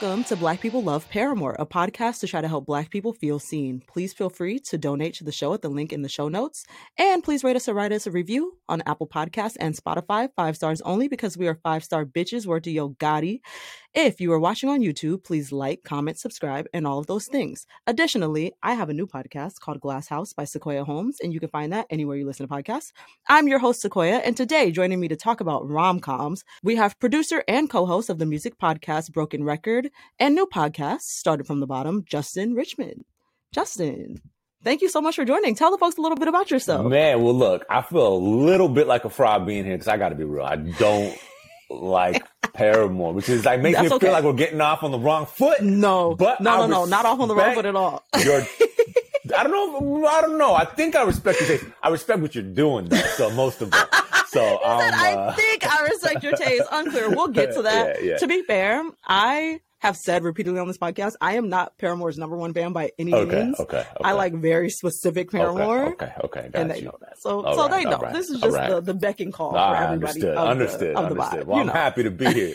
[0.00, 3.40] Welcome to Black People Love Paramore, a podcast to try to help Black people feel
[3.40, 3.82] seen.
[3.88, 6.64] Please feel free to donate to the show at the link in the show notes.
[6.96, 10.54] And please rate us or write us a review on Apple Podcasts and Spotify, five
[10.54, 12.46] stars only because we are five star bitches.
[12.46, 13.40] Word to Yo Gotti.
[14.00, 17.66] If you are watching on YouTube, please like, comment, subscribe, and all of those things.
[17.84, 21.48] Additionally, I have a new podcast called Glass House by Sequoia Holmes, and you can
[21.48, 22.92] find that anywhere you listen to podcasts.
[23.28, 26.96] I'm your host, Sequoia, and today, joining me to talk about rom coms, we have
[27.00, 31.58] producer and co host of the music podcast Broken Record and new podcast, Started from
[31.58, 33.04] the Bottom, Justin Richmond.
[33.52, 34.20] Justin,
[34.62, 35.56] Thank you so much for joining.
[35.56, 36.86] Tell the folks a little bit about yourself.
[36.86, 39.96] Man, well, look, I feel a little bit like a fraud being here because I
[39.96, 40.44] got to be real.
[40.44, 41.18] I don't
[41.70, 42.22] like
[42.58, 44.06] Paramore, which is like makes That's me okay.
[44.06, 45.62] feel like we're getting off on the wrong foot.
[45.62, 48.02] No, but no, no, no, not off on the wrong foot at all.
[48.24, 48.40] Your,
[49.36, 50.06] I don't know.
[50.06, 50.54] I don't know.
[50.54, 51.66] I think I respect your taste.
[51.84, 52.96] I respect what you're doing, though.
[53.16, 53.86] So most of it.
[54.26, 56.64] So um, I uh, think I respect your taste.
[56.72, 57.10] Unclear.
[57.10, 58.02] We'll get to that.
[58.02, 58.16] Yeah, yeah.
[58.16, 62.36] To be fair, I have said repeatedly on this podcast, I am not Paramore's number
[62.36, 63.60] one fan by any okay, means.
[63.60, 63.88] Okay, okay.
[64.02, 65.92] I like very specific Paramore.
[65.92, 67.20] Okay, okay, okay and they know that.
[67.20, 67.98] So, all so right, they know.
[67.98, 68.70] Right, this is just right.
[68.70, 70.22] the, the becking call for everybody.
[70.22, 70.36] Understood.
[70.36, 70.96] Understood.
[70.96, 71.40] The, understood.
[71.42, 71.72] The well, I'm know.
[71.72, 72.54] happy to be here.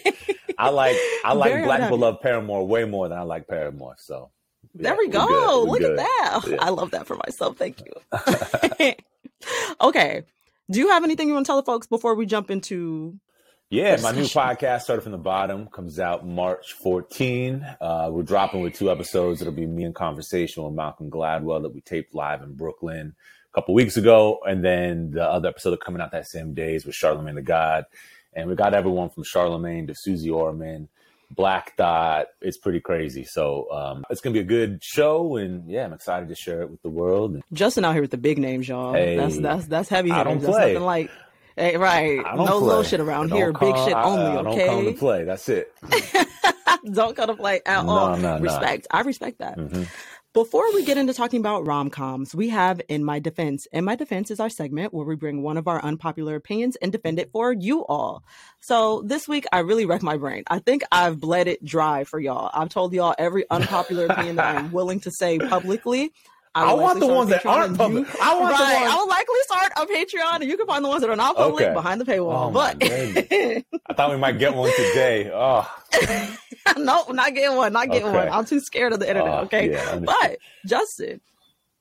[0.58, 3.96] I like I like very Black people love Paramore way more than I like Paramore.
[3.98, 4.32] So
[4.74, 5.66] yeah, there we go.
[5.68, 5.92] Look good.
[5.92, 6.42] at that.
[6.48, 6.58] Yeah.
[6.60, 7.58] I love that for myself.
[7.58, 8.94] Thank you.
[9.82, 10.24] okay.
[10.72, 13.20] Do you have anything you want to tell the folks before we jump into
[13.74, 17.66] yeah, my new podcast, Started from the Bottom, comes out March 14.
[17.82, 19.42] Uh, we're dropping with two episodes.
[19.42, 23.16] It'll be me in conversation with Malcolm Gladwell that we taped live in Brooklyn
[23.52, 24.40] a couple weeks ago.
[24.46, 27.86] And then the other episode coming out that same day is with Charlemagne the God.
[28.34, 30.88] And we got everyone from Charlemagne to Susie Orman,
[31.32, 32.28] Black Dot.
[32.42, 33.24] It's pretty crazy.
[33.24, 35.38] So um, it's going to be a good show.
[35.38, 37.42] And yeah, I'm excited to share it with the world.
[37.52, 38.94] Justin out here with the big names, y'all.
[38.94, 40.12] Hey, that's, that's, that's heavy.
[40.12, 40.74] I don't play.
[40.74, 41.10] That's like
[41.56, 42.18] Hey, right.
[42.36, 42.56] No play.
[42.56, 43.54] little shit around here.
[43.54, 44.66] Big shit only, I, I okay?
[44.66, 45.24] don't come to play.
[45.24, 45.74] That's it.
[46.92, 48.18] don't come to play at no, all.
[48.18, 48.88] No, respect.
[48.92, 49.00] No.
[49.00, 49.58] I respect that.
[49.58, 49.84] Mm-hmm.
[50.34, 53.68] Before we get into talking about rom coms, we have In My Defense.
[53.72, 56.92] In My Defense is our segment where we bring one of our unpopular opinions and
[56.92, 58.24] defend it for you all.
[58.60, 60.44] So this week, I really wrecked my brain.
[60.48, 62.50] I think I've bled it dry for y'all.
[62.52, 66.12] I've told y'all every unpopular opinion that I'm willing to say publicly.
[66.56, 68.08] I, I want the ones that aren't public.
[68.22, 68.94] I want right, the ones.
[68.94, 71.36] I will likely start a Patreon, and you can find the ones that are not
[71.36, 71.74] public okay.
[71.74, 72.50] behind the paywall.
[72.50, 75.32] Oh, but I thought we might get one today.
[75.34, 75.68] Oh,
[76.78, 77.74] no, not getting one.
[77.74, 78.18] Not getting okay.
[78.18, 78.30] one.
[78.30, 79.34] I'm too scared of the internet.
[79.34, 80.38] Uh, okay, yeah, but
[80.68, 81.22] Justin,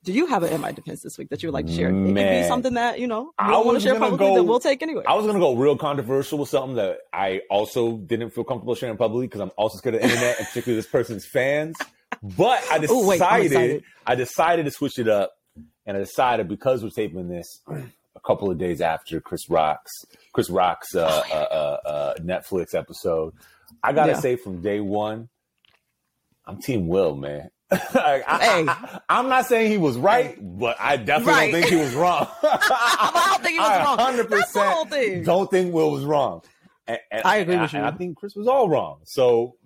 [0.04, 1.92] do you have an MI defense this week that you would like to share?
[1.92, 4.34] Man, it could be something that you know you don't want to share publicly go,
[4.36, 5.04] that we'll take anyway.
[5.06, 8.74] I was going to go real controversial with something that I also didn't feel comfortable
[8.74, 11.76] sharing publicly because I'm also scared of the internet and particularly this person's fans.
[12.22, 15.32] But I decided, Ooh, wait, I decided to switch it up,
[15.86, 19.90] and I decided because we're taping this a couple of days after Chris Rock's
[20.32, 23.34] Chris Rock's uh, uh, uh, uh Netflix episode,
[23.82, 24.20] I gotta yeah.
[24.20, 25.28] say from day one,
[26.46, 27.50] I'm Team Will, man.
[27.72, 29.00] I, hey.
[29.08, 31.52] I, am not saying he was right, but I definitely right.
[31.52, 32.28] don't think he was wrong.
[32.42, 33.96] I don't think he was wrong.
[33.96, 36.42] 100 percent don't think Will was wrong.
[36.86, 37.80] And, and, I agree with you.
[37.80, 39.00] I think Chris was all wrong.
[39.04, 39.56] So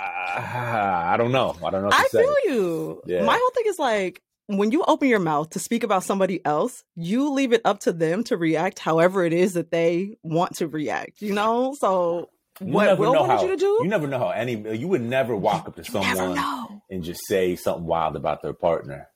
[0.00, 1.56] Ah, I don't know.
[1.64, 1.90] I don't know.
[1.92, 3.02] I feel you.
[3.06, 3.24] Yeah.
[3.24, 6.82] My whole thing is like when you open your mouth to speak about somebody else,
[6.96, 10.66] you leave it up to them to react however it is that they want to
[10.66, 11.22] react.
[11.22, 12.30] You know, so
[12.60, 13.78] you what Will wanted how, you to do?
[13.82, 14.76] You never know how any.
[14.76, 19.08] You would never walk up to someone and just say something wild about their partner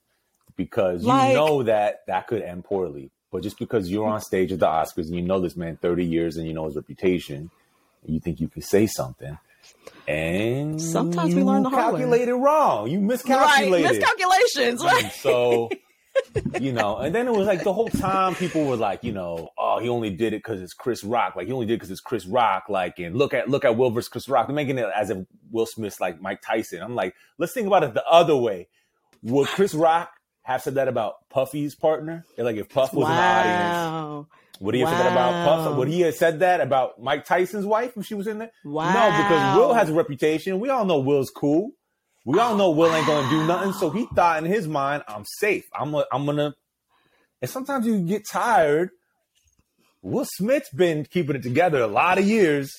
[0.56, 3.10] because you like, know that that could end poorly.
[3.32, 6.04] But just because you're on stage at the Oscars and you know this man 30
[6.04, 7.50] years and you know his reputation,
[8.06, 9.36] you think you can say something
[10.06, 12.40] And sometimes we learn the hard calculated way.
[12.40, 12.90] wrong.
[12.90, 13.84] You miscalculated.
[13.86, 14.84] Right, miscalculations.
[14.84, 15.12] Right.
[15.12, 15.70] So,
[16.60, 19.48] you know, and then it was like the whole time people were like, you know,
[19.56, 21.36] oh, he only did it because it's Chris Rock.
[21.36, 22.64] Like he only did it because it's Chris Rock.
[22.68, 24.46] Like, and look at look at Will versus Chris Rock.
[24.46, 25.18] They're making it as if
[25.50, 26.82] Will Smith's like Mike Tyson.
[26.82, 28.68] I'm like, let's think about it the other way.
[29.22, 30.10] Would Chris Rock
[30.42, 32.26] have said that about Puffy's partner?
[32.36, 33.10] Like if Puff was wow.
[33.10, 34.28] in the audience
[34.60, 34.96] would he have wow.
[34.96, 35.76] said that about Puff?
[35.76, 38.52] Would he have said that about Mike Tyson's wife if she was in there?
[38.64, 38.92] Wow.
[38.92, 40.60] No, because Will has a reputation.
[40.60, 41.72] We all know Will's cool.
[42.24, 43.72] We all know Will ain't gonna do nothing.
[43.72, 45.64] So he thought in his mind, I'm safe.
[45.74, 46.54] I'm a, I'm gonna.
[47.42, 48.90] And sometimes you get tired.
[50.02, 52.72] Will Smith's been keeping it together a lot of years.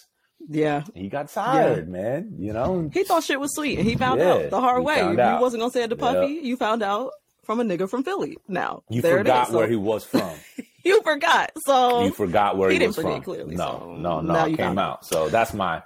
[0.48, 0.84] Yeah.
[0.94, 1.92] He got tired, yeah.
[1.92, 2.36] man.
[2.38, 2.90] You know?
[2.94, 5.00] He thought shit was sweet and he found yeah, out the hard way.
[5.00, 6.34] You wasn't gonna say it to Puffy.
[6.34, 6.44] Yep.
[6.44, 7.12] You found out
[7.44, 8.38] from a nigga from Philly.
[8.48, 8.84] Now.
[8.90, 10.32] You forgot where he was from.
[10.90, 11.52] you forgot.
[11.66, 13.22] So you forgot where he, he was from.
[13.22, 15.06] Clearly, no, so no, no, it came out.
[15.06, 15.82] So that's my.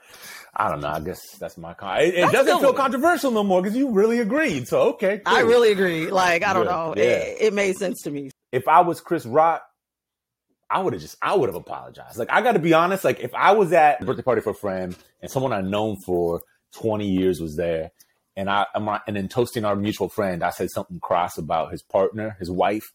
[0.54, 0.90] I don't know.
[0.90, 1.74] I guess that's my.
[1.74, 4.68] Con- it, it doesn't feel controversial no more because you really agreed.
[4.68, 5.36] So okay, cool.
[5.36, 6.12] I really agree.
[6.12, 6.72] Like I don't Good.
[6.72, 6.94] know.
[6.98, 7.04] Yeah.
[7.04, 8.31] It, it made sense to me.
[8.51, 9.63] If I was Chris Rock,
[10.69, 12.18] I would have just I would have apologized.
[12.18, 13.04] Like I got to be honest.
[13.04, 15.98] Like if I was at a birthday party for a friend and someone I've known
[16.06, 16.42] for
[16.74, 17.92] twenty years was there,
[18.36, 18.66] and I
[19.07, 22.92] and in toasting our mutual friend, I said something cross about his partner, his wife,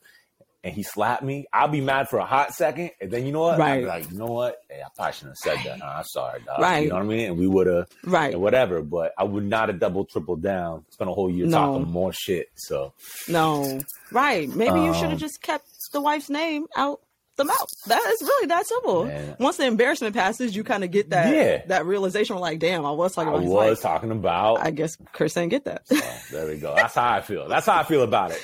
[0.65, 3.43] and he slapped me, I'll be mad for a hot second, and then you know
[3.43, 3.59] what?
[3.59, 3.85] Right.
[3.85, 4.57] like, you know what?
[4.69, 5.81] Hey, I probably shouldn't have said that.
[5.81, 5.95] Huh?
[5.99, 6.59] I'm sorry, dog.
[6.59, 6.85] Right.
[6.85, 7.27] You know what I mean?
[7.27, 8.81] And we would have, right, whatever.
[8.81, 10.87] But I would not have double, triple down.
[10.89, 11.59] Spent a whole year no.
[11.59, 12.49] talking more shit.
[12.55, 12.95] So
[13.29, 13.79] no,
[14.11, 14.49] right?
[14.49, 17.01] Maybe um, you should have just kept the wife's name out
[17.37, 17.69] the mouth.
[17.87, 19.05] That is really that simple.
[19.05, 19.37] Man.
[19.39, 21.63] Once the embarrassment passes, you kind of get that yeah.
[21.67, 22.37] that realization.
[22.37, 23.43] Like, damn, I was talking about.
[23.43, 24.61] I was talking about.
[24.61, 25.87] I guess Chris didn't get that.
[25.89, 25.97] So,
[26.33, 26.75] there we go.
[26.75, 27.49] That's how I feel.
[27.49, 28.43] That's how I feel about it.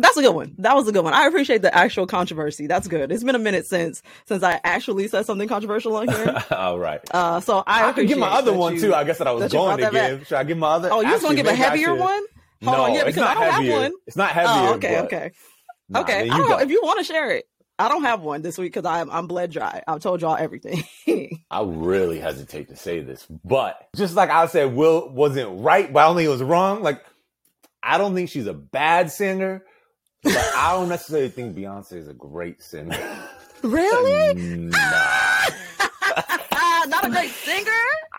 [0.00, 0.54] That's a good one.
[0.58, 1.14] That was a good one.
[1.14, 2.66] I appreciate the actual controversy.
[2.66, 3.12] That's good.
[3.12, 6.44] It's been a minute since since I actually said something controversial on here.
[6.50, 7.00] All right.
[7.12, 8.94] Uh, so I, I can give my other one you, too.
[8.94, 9.92] I guess that I was that going to give.
[9.92, 10.26] Back.
[10.26, 10.90] Should I give my other?
[10.92, 12.24] Oh, you just going to give a heavier one?
[12.62, 13.72] Hold no, on, yeah, because I don't heavier.
[13.72, 13.92] have one.
[14.06, 14.52] It's not heavier.
[14.52, 15.32] Oh, okay, okay,
[15.88, 16.28] nah, okay.
[16.28, 17.46] I don't know if you want to share it.
[17.78, 19.82] I don't have one this week because I'm I'm bled dry.
[19.88, 20.84] I've told y'all everything.
[21.50, 26.00] I really hesitate to say this, but just like I said, Will wasn't right, but
[26.00, 26.82] I don't think it was wrong.
[26.82, 27.02] Like
[27.82, 29.64] I don't think she's a bad singer,
[30.22, 32.98] but I don't necessarily think Beyonce is a great singer.
[33.62, 34.56] Really?
[34.56, 34.76] nah.
[36.86, 37.70] Not a great singer?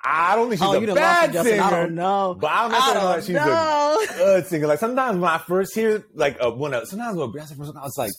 [0.04, 1.64] I don't think she's oh, a bad singer.
[1.64, 2.36] I don't know.
[2.40, 4.00] But I don't necessarily know she's know.
[4.02, 4.68] a good singer.
[4.68, 7.82] Like sometimes when I first hear, like uh, when uh, sometimes when Beyonce first, I
[7.82, 8.12] was like,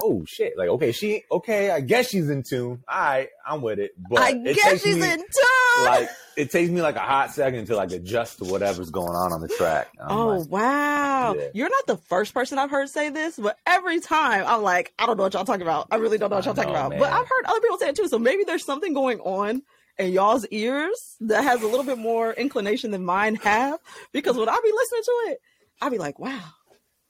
[0.00, 2.82] oh shit, like okay, she okay, I guess she's in tune.
[2.88, 3.92] All right, I'm with it.
[4.08, 5.84] But I guess she's me, in tune.
[5.84, 9.32] Like it takes me like a hot second to like adjust to whatever's going on
[9.32, 9.88] on the track.
[10.08, 11.48] oh like, wow, yeah.
[11.54, 15.06] you're not the first person I've heard say this, but every time I'm like, I
[15.06, 15.88] don't know what y'all talking about.
[15.90, 16.90] I really don't know what y'all talking about.
[16.90, 16.98] Man.
[16.98, 18.08] But I've heard other people say it too.
[18.08, 19.62] So maybe there's something going on
[19.98, 23.78] in y'all's ears that has a little bit more inclination than mine have.
[24.12, 25.38] Because when I be listening to it,
[25.80, 26.42] I be like, wow,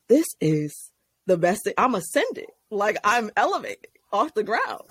[0.08, 0.91] this is
[1.26, 1.74] the best thing.
[1.78, 2.46] I'm ascending.
[2.70, 4.82] Like I'm elevated off the ground.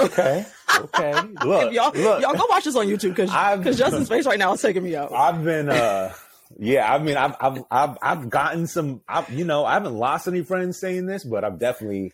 [0.00, 0.46] Okay.
[0.78, 1.12] Okay.
[1.44, 2.22] Look, y'all, look.
[2.22, 4.94] y'all go watch this on YouTube because because Justin's face right now is taking me
[4.96, 5.12] out.
[5.12, 6.12] I've been uh
[6.58, 10.28] yeah, I mean I've I've I've, I've gotten some I've, you know, I haven't lost
[10.28, 12.12] any friends saying this, but I've definitely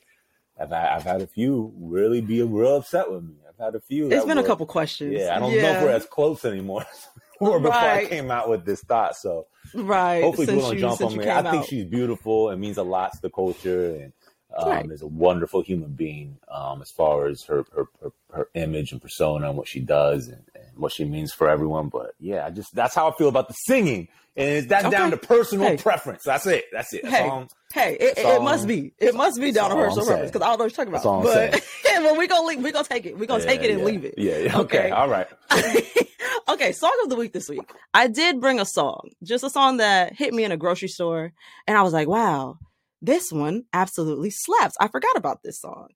[0.58, 3.34] I've had, I've had a few really be real upset with me.
[3.48, 4.10] I've had a few.
[4.10, 5.12] It's been were, a couple questions.
[5.12, 5.62] Yeah, I don't yeah.
[5.62, 6.84] know if we're as close anymore.
[7.40, 8.06] or before right.
[8.06, 9.16] I came out with this thought.
[9.16, 11.28] So right, hopefully people don't jump on me.
[11.28, 12.50] I think she's beautiful.
[12.50, 14.12] It means a lot to the culture and
[14.56, 14.90] um, right.
[14.90, 19.00] is a wonderful human being um, as far as her, her, her her image and
[19.00, 20.42] persona and what she does and,
[20.76, 21.88] what she means for everyone.
[21.88, 24.90] But yeah, I just that's how I feel about the singing, and it's that okay.
[24.90, 25.76] down to personal hey.
[25.76, 26.22] preference.
[26.24, 26.64] That's it.
[26.72, 27.02] That's it.
[27.04, 28.92] That's hey, hey, it, it must be.
[28.98, 31.22] It must be down to personal preference because I don't know what you're talking about.
[31.22, 31.64] but
[32.02, 33.18] well, we gonna leave, we gonna take it.
[33.18, 33.86] We gonna yeah, take it and yeah.
[33.86, 34.14] leave it.
[34.16, 34.38] Yeah.
[34.38, 34.58] yeah.
[34.58, 34.78] Okay.
[34.78, 34.90] okay.
[34.90, 35.26] All right.
[36.48, 36.72] okay.
[36.72, 37.70] Song of the week this week.
[37.94, 41.32] I did bring a song, just a song that hit me in a grocery store,
[41.66, 42.58] and I was like, wow
[43.02, 44.74] this one absolutely slaps.
[44.80, 45.88] I forgot about this song.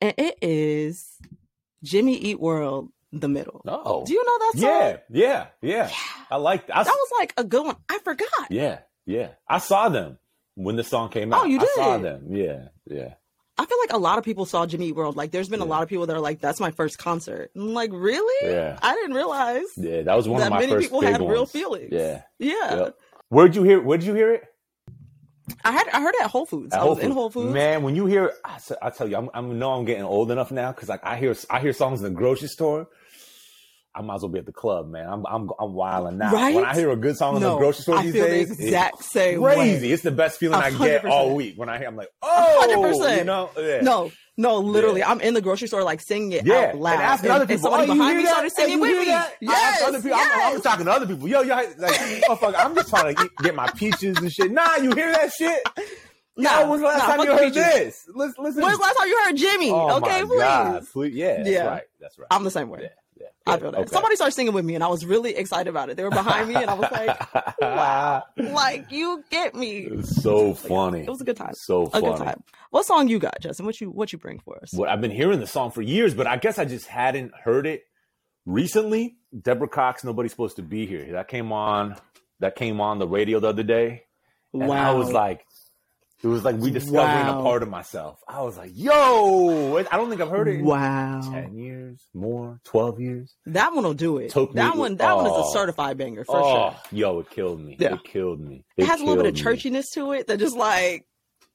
[0.00, 1.16] And it is
[1.82, 3.62] Jimmy Eat World, The Middle.
[3.66, 4.04] Oh.
[4.06, 4.70] Do you know that song?
[4.70, 5.88] Yeah, yeah, yeah.
[5.88, 5.90] yeah.
[6.30, 6.84] I like that.
[6.84, 7.76] that was like a good one.
[7.88, 8.28] I forgot.
[8.50, 9.28] Yeah, yeah.
[9.46, 10.18] I saw them
[10.54, 11.42] when the song came oh, out.
[11.42, 11.68] Oh, you did?
[11.72, 12.26] I saw them.
[12.30, 13.14] Yeah, yeah.
[13.58, 15.14] I feel like a lot of people saw Jimmy Eat World.
[15.14, 15.66] Like, there's been yeah.
[15.66, 18.50] a lot of people that are like, "That's my first concert." I'm like, really?
[18.50, 18.78] Yeah.
[18.80, 19.66] I didn't realize.
[19.76, 21.30] Yeah, that was one that of my many first people had ones.
[21.30, 21.90] real feelings.
[21.92, 22.74] Yeah, yeah.
[22.76, 22.98] Yep.
[23.28, 23.80] Where'd you hear?
[23.80, 24.44] Where'd you hear it?
[25.64, 26.74] I had I heard it at Whole Foods.
[26.74, 27.52] At I was Whole in Whole Foods.
[27.52, 30.50] Man, when you hear, I, I tell you, I'm, I know I'm getting old enough
[30.50, 32.88] now because like I hear I hear songs in the grocery store.
[33.94, 35.06] I might as well be at the club, man.
[35.06, 36.32] I'm I'm I'm wilding now.
[36.32, 36.54] Right?
[36.54, 39.04] When I hear a good song in no, the grocery store these days, the exact
[39.04, 39.86] same crazy.
[39.86, 39.92] Way.
[39.92, 40.80] It's the best feeling 100%.
[40.80, 41.58] I get all week.
[41.58, 43.18] When I hear, I'm like, oh, 100%.
[43.18, 43.82] you know, yeah.
[43.82, 45.10] no, no, literally, yeah.
[45.10, 46.54] I'm in the grocery store like singing it yeah.
[46.54, 46.94] out loud.
[46.94, 48.30] And asking and, other people, and somebody oh, behind me that?
[48.30, 49.04] started singing with me.
[49.04, 49.34] That?
[49.42, 50.16] Yes, other people.
[50.16, 50.30] Yes.
[50.32, 51.28] I'm, I'm, talking to other people.
[51.28, 54.50] Yo, yo, like, oh fuck, I'm just trying to get my peaches and shit.
[54.50, 55.62] Nah, you hear that shit?
[56.34, 58.08] Nah, when's the last nah, time you heard this?
[58.14, 58.62] Listen, listen.
[58.62, 59.70] When's the last time you heard Jimmy?
[59.70, 60.38] Oh okay, please.
[60.38, 61.14] God, please.
[61.14, 61.66] Yeah, that's yeah.
[61.66, 61.82] right.
[62.00, 62.28] That's right.
[62.30, 62.80] I'm the same way.
[62.84, 62.88] Yeah.
[63.46, 63.80] I feel that.
[63.80, 63.90] Okay.
[63.90, 65.96] Somebody started singing with me, and I was really excited about it.
[65.96, 70.22] They were behind me, and I was like, "Wow, like you get me." It was
[70.22, 71.00] so funny.
[71.00, 71.52] It was a good time.
[71.54, 72.06] So funny.
[72.06, 72.44] A good time.
[72.70, 73.66] What song you got, Justin?
[73.66, 74.72] What you what you bring for us?
[74.72, 77.66] What I've been hearing the song for years, but I guess I just hadn't heard
[77.66, 77.82] it
[78.46, 79.16] recently.
[79.40, 81.12] Deborah Cox, nobody's supposed to be here.
[81.12, 81.96] That came on.
[82.40, 84.04] That came on the radio the other day.
[84.52, 84.92] And wow.
[84.92, 85.46] I was like,
[86.22, 87.40] it was like rediscovering wow.
[87.40, 88.20] a part of myself.
[88.28, 91.20] I was like, yo, I don't think I've heard it wow.
[91.20, 93.34] 10 years, more, 12 years.
[93.46, 94.30] That one will do it.
[94.30, 95.52] Took that me, one that oh, one is a oh.
[95.52, 96.80] certified banger for oh, sure.
[96.92, 97.76] Yo, it killed me.
[97.78, 97.94] Yeah.
[97.94, 98.64] It killed me.
[98.76, 101.06] It, it has a little bit of churchiness to it that just like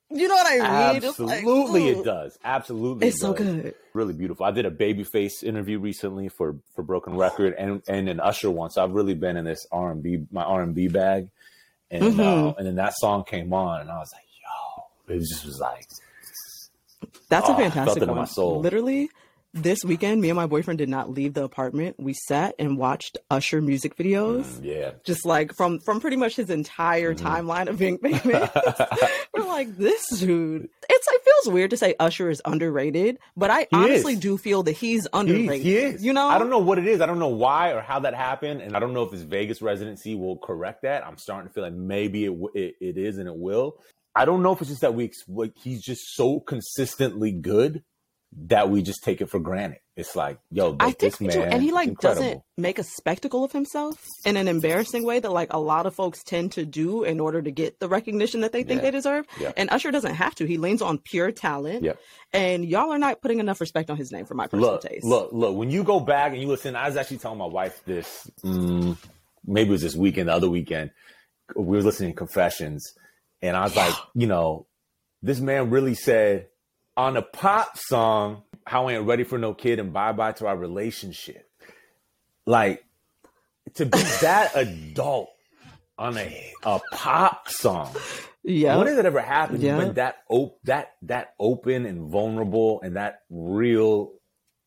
[0.10, 1.04] you know what I mean?
[1.04, 2.38] Absolutely, like, it does.
[2.44, 3.76] Absolutely, it's it so good.
[3.94, 4.46] Really beautiful.
[4.46, 8.70] I did a Babyface interview recently for for Broken Record and and an Usher one.
[8.70, 11.28] So I've really been in this R and B my R and B bag,
[11.92, 12.20] and mm-hmm.
[12.22, 14.27] uh, and then that song came on, and I was like,
[15.08, 15.86] it just was like
[17.30, 18.62] that's oh, a fantastic one.
[18.62, 19.10] Literally,
[19.54, 21.96] this weekend, me and my boyfriend did not leave the apartment.
[22.00, 24.46] We sat and watched Usher music videos.
[24.46, 27.26] Mm, yeah, just like from from pretty much his entire mm-hmm.
[27.26, 28.24] timeline of being famous.
[29.34, 30.70] We're like, this dude.
[30.90, 34.20] It's like feels weird to say Usher is underrated, but I he honestly is.
[34.20, 35.66] do feel that he's underrated.
[35.66, 36.06] He, he is.
[36.06, 37.02] You know, I don't know what it is.
[37.02, 39.62] I don't know why or how that happened, and I don't know if his Vegas
[39.62, 41.06] residency will correct that.
[41.06, 43.80] I'm starting to feel like maybe it it, it is and it will.
[44.18, 47.84] I don't know if it's just that we like, he's just so consistently good
[48.48, 49.80] that we just take it for granted.
[49.96, 54.04] It's like, yo, I think man, and he like doesn't make a spectacle of himself
[54.26, 57.44] in an embarrassing way that like a lot of folks tend to do in order
[57.44, 58.86] to get the recognition that they think yeah.
[58.86, 59.26] they deserve.
[59.40, 59.52] Yeah.
[59.56, 60.46] And Usher doesn't have to.
[60.46, 61.84] He leans on pure talent.
[61.84, 61.94] Yeah.
[62.34, 65.06] And y'all are not putting enough respect on his name for my personal look, taste.
[65.06, 67.82] Look, look, when you go back and you listen, I was actually telling my wife
[67.86, 68.30] this.
[68.44, 68.98] Mm,
[69.46, 70.90] maybe it was this weekend, the other weekend.
[71.56, 72.94] We were listening to Confessions
[73.42, 74.66] and I was like, you know,
[75.22, 76.48] this man really said
[76.96, 80.48] on a pop song, how I ain't ready for no kid and bye bye to
[80.48, 81.50] our relationship.
[82.46, 82.84] Like
[83.76, 85.30] to be that adult
[85.98, 87.96] on a a pop song.
[88.44, 88.78] Yeah.
[88.78, 89.62] When did it ever happen?
[89.62, 89.78] Yeah.
[89.78, 94.14] When that op- that that open and vulnerable and that real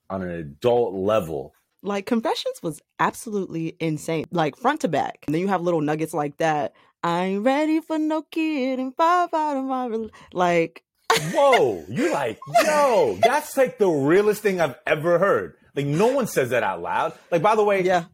[0.08, 1.54] on an adult level.
[1.82, 5.24] Like Confessions was absolutely insane, like front to back.
[5.26, 8.94] And then you have little nuggets like that I ain't ready for no kid and
[8.94, 10.84] five out of my like.
[11.32, 13.18] Whoa, you like yo?
[13.20, 15.54] That's like the realest thing I've ever heard.
[15.74, 17.14] Like no one says that out loud.
[17.30, 18.04] Like by the way, yeah,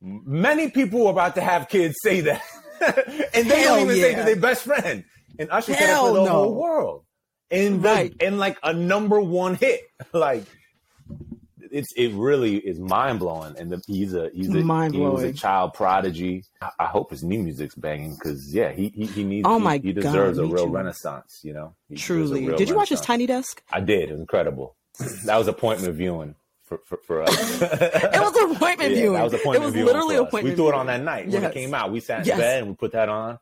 [0.00, 2.42] many people are about to have kids say that,
[3.34, 4.02] and they Hell don't even yeah.
[4.02, 5.04] say to their best friend.
[5.38, 6.30] And Usher said it for the no.
[6.30, 7.04] whole world.
[7.50, 8.14] And right.
[8.20, 9.80] and like a number one hit.
[10.12, 10.44] Like
[11.76, 15.32] it's it really is mind blowing, and the, he's a he's a he was a
[15.32, 16.44] child prodigy.
[16.60, 19.46] I, I hope his new music's banging because yeah, he he, he needs.
[19.46, 20.72] Oh my he, he deserves God, a real too.
[20.72, 21.40] renaissance.
[21.42, 22.46] You know, he truly.
[22.56, 23.62] Did you watch his Tiny Desk?
[23.70, 24.08] I did.
[24.08, 24.76] It was incredible.
[25.24, 26.34] that was appointment viewing.
[26.64, 27.30] For, for, for us.
[27.62, 29.12] it was appointment yeah, viewing.
[29.12, 29.86] That was appointment it was viewing.
[29.86, 30.44] Literally appointment.
[30.46, 31.34] We threw it on that night yes.
[31.34, 31.92] when it came out.
[31.92, 32.38] We sat in yes.
[32.38, 33.38] bed and we put that on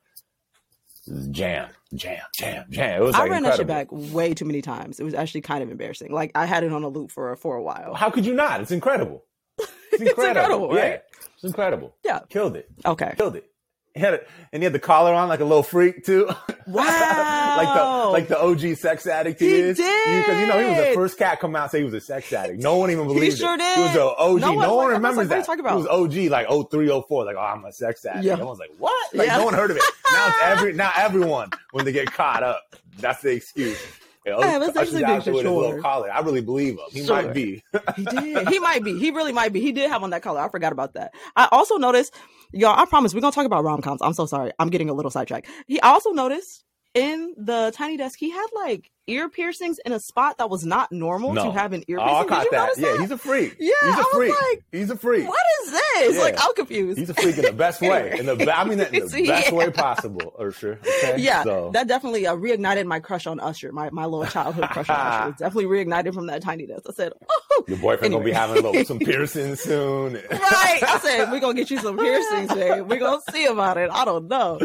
[1.31, 3.01] jam, jam, jam, jam.
[3.01, 3.13] It was.
[3.15, 3.51] Like I ran incredible.
[3.51, 5.01] that shit back way too many times.
[5.01, 6.13] It was actually kind of embarrassing.
[6.13, 7.95] Like I had it on a loop for for a while.
[7.95, 8.61] How could you not?
[8.61, 9.25] It's incredible.
[9.93, 10.25] It's incredible.
[10.33, 10.77] it's incredible, right?
[10.77, 10.99] Yeah,
[11.37, 11.95] it's incredible.
[12.05, 12.69] Yeah, killed it.
[12.85, 13.49] Okay, killed it.
[13.95, 16.29] He had it, and he had the collar on like a little freak too.
[16.67, 19.77] Wow, like the like the OG sex addict he, he is.
[19.77, 21.95] Did because you know he was the first cat come out and say he was
[21.95, 22.61] a sex addict.
[22.61, 23.31] No one even believed it.
[23.31, 23.59] he sure it.
[23.59, 23.77] Did.
[23.77, 24.41] He was the OG.
[24.41, 25.61] No, no one, like, remembers like, that.
[25.61, 25.71] About?
[25.71, 27.25] He was OG like 03, 04.
[27.25, 28.25] Like oh, I'm a sex addict.
[28.25, 28.35] Yeah.
[28.35, 29.15] No one's like what?
[29.15, 29.37] Like yeah.
[29.37, 29.83] no one heard of it.
[30.13, 32.77] Now it's every now everyone when they get caught up.
[32.99, 33.83] That's the excuse.
[34.25, 35.35] Yeah, yeah, let's actually be sure.
[35.35, 36.11] Little collar.
[36.11, 36.87] I really believe him.
[36.91, 37.17] He sure.
[37.17, 37.63] might be.
[37.95, 38.49] he did.
[38.55, 38.99] He might be.
[38.99, 39.61] He really might be.
[39.61, 40.41] He did have on that collar.
[40.41, 41.13] I forgot about that.
[41.37, 42.15] I also noticed,
[42.55, 42.79] y'all.
[42.79, 44.01] I promise we're gonna talk about rom coms.
[44.03, 44.53] I'm so sorry.
[44.59, 45.49] I'm getting a little sidetracked.
[45.67, 50.39] He also noticed in the tiny desk, he had like ear piercings in a spot
[50.39, 51.45] that was not normal no.
[51.45, 52.15] to have an ear piercing.
[52.15, 52.77] Oh, I caught that.
[52.77, 52.81] that.
[52.81, 53.57] Yeah, he's a freak.
[53.59, 54.35] Yeah, he's a freak.
[54.43, 55.29] Like, he's a freak.
[55.29, 56.17] What is this?
[56.17, 56.23] Yeah.
[56.23, 56.99] Like, I'm confused.
[56.99, 58.19] He's a freak in the best way.
[58.25, 60.81] In the I mean, in the best way possible, Usher.
[60.81, 61.17] Okay?
[61.25, 61.71] Yeah, so.
[61.73, 63.73] that definitely uh, reignited my crush on Usher.
[63.73, 65.29] My my little childhood crush on Usher.
[65.35, 66.85] It definitely reignited from that tiny desk.
[66.89, 67.65] I said, oh.
[67.67, 68.19] Your boyfriend anyway.
[68.19, 70.15] gonna be having little, some piercings soon.
[70.15, 70.83] right.
[70.83, 72.89] I said, we're gonna get you some piercings, babe.
[72.89, 73.91] We're gonna see about it.
[73.91, 74.61] I don't know.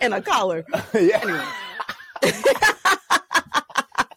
[0.00, 0.64] and a collar.
[0.94, 1.20] yeah.
[1.22, 1.44] Anyway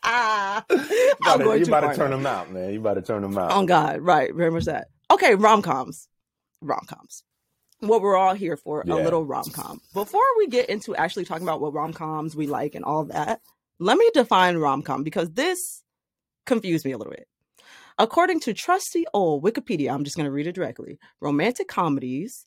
[0.70, 2.74] you better, you better turn them out, man.
[2.74, 3.52] You better turn them out.
[3.52, 4.34] On God, right?
[4.34, 4.88] Very much that.
[5.12, 6.08] Okay, rom coms.
[6.62, 7.24] rom coms.
[7.80, 8.96] What we're all here for, yeah.
[8.96, 9.82] a little rom com.
[9.94, 13.42] Before we get into actually talking about what rom coms we like and all that,
[13.80, 15.84] let me define rom com because this
[16.46, 17.28] confused me a little bit.
[18.00, 21.00] According to trusty old Wikipedia, I'm just going to read it directly.
[21.20, 22.46] Romantic comedies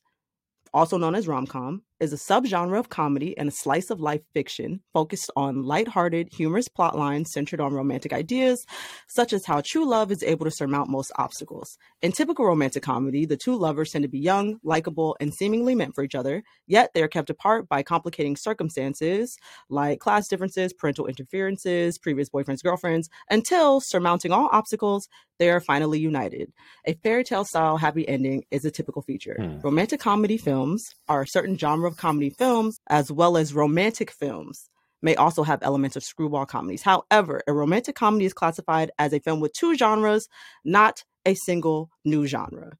[0.73, 4.21] also known as rom com, is a subgenre of comedy and a slice of life
[4.33, 8.65] fiction focused on lighthearted, humorous plot lines centered on romantic ideas,
[9.07, 11.77] such as how true love is able to surmount most obstacles.
[12.01, 15.93] In typical romantic comedy, the two lovers tend to be young, likable, and seemingly meant
[15.93, 19.37] for each other, yet they are kept apart by complicating circumstances
[19.69, 25.99] like class differences, parental interferences, previous boyfriends, girlfriends, until surmounting all obstacles, they are finally
[25.99, 26.51] united.
[26.85, 29.37] A fairy tale style happy ending is a typical feature.
[29.39, 29.59] Hmm.
[29.59, 34.69] Romantic comedy films are a certain genre of comedy films, as well as romantic films
[35.01, 36.83] may also have elements of screwball comedies.
[36.83, 40.27] However, a romantic comedy is classified as a film with two genres,
[40.63, 42.77] not a single new genre.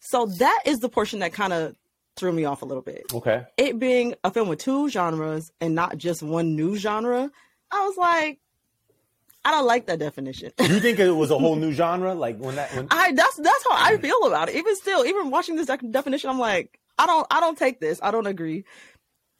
[0.00, 1.76] So that is the portion that kind of
[2.16, 3.04] threw me off a little bit.
[3.12, 3.44] Okay.
[3.56, 7.30] It being a film with two genres and not just one new genre,
[7.70, 8.38] I was like,
[9.44, 10.52] I don't like that definition.
[10.58, 12.74] you think it was a whole new genre, like when that?
[12.74, 12.88] When...
[12.90, 14.02] I that's that's how I mm-hmm.
[14.02, 14.56] feel about it.
[14.56, 18.00] Even still, even watching this definition, I'm like, I don't I don't take this.
[18.02, 18.64] I don't agree.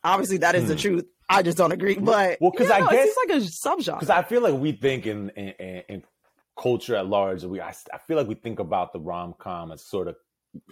[0.05, 0.69] Obviously, that is hmm.
[0.69, 1.05] the truth.
[1.29, 1.97] I just don't agree.
[1.97, 3.99] But well, because I know, guess it's like a subgenre.
[3.99, 6.03] Because I feel like we think in, in, in
[6.61, 9.85] culture at large, we I, I feel like we think about the rom com as
[9.85, 10.17] sort of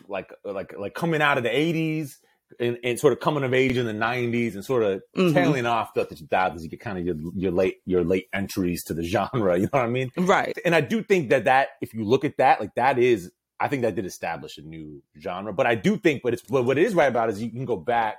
[0.09, 2.17] like like like coming out of the '80s
[2.61, 5.35] and, and, sort of coming of age in the 90s and sort of mm-hmm.
[5.35, 8.95] tailing off the 2000s you get kind of your, your late your late entries to
[8.95, 11.95] the genre you know what i mean right and i do think that that if
[11.95, 15.53] you look at that like that is i think that did establish a new genre
[15.53, 17.65] but i do think but it's but what it is right about is you can
[17.65, 18.19] go back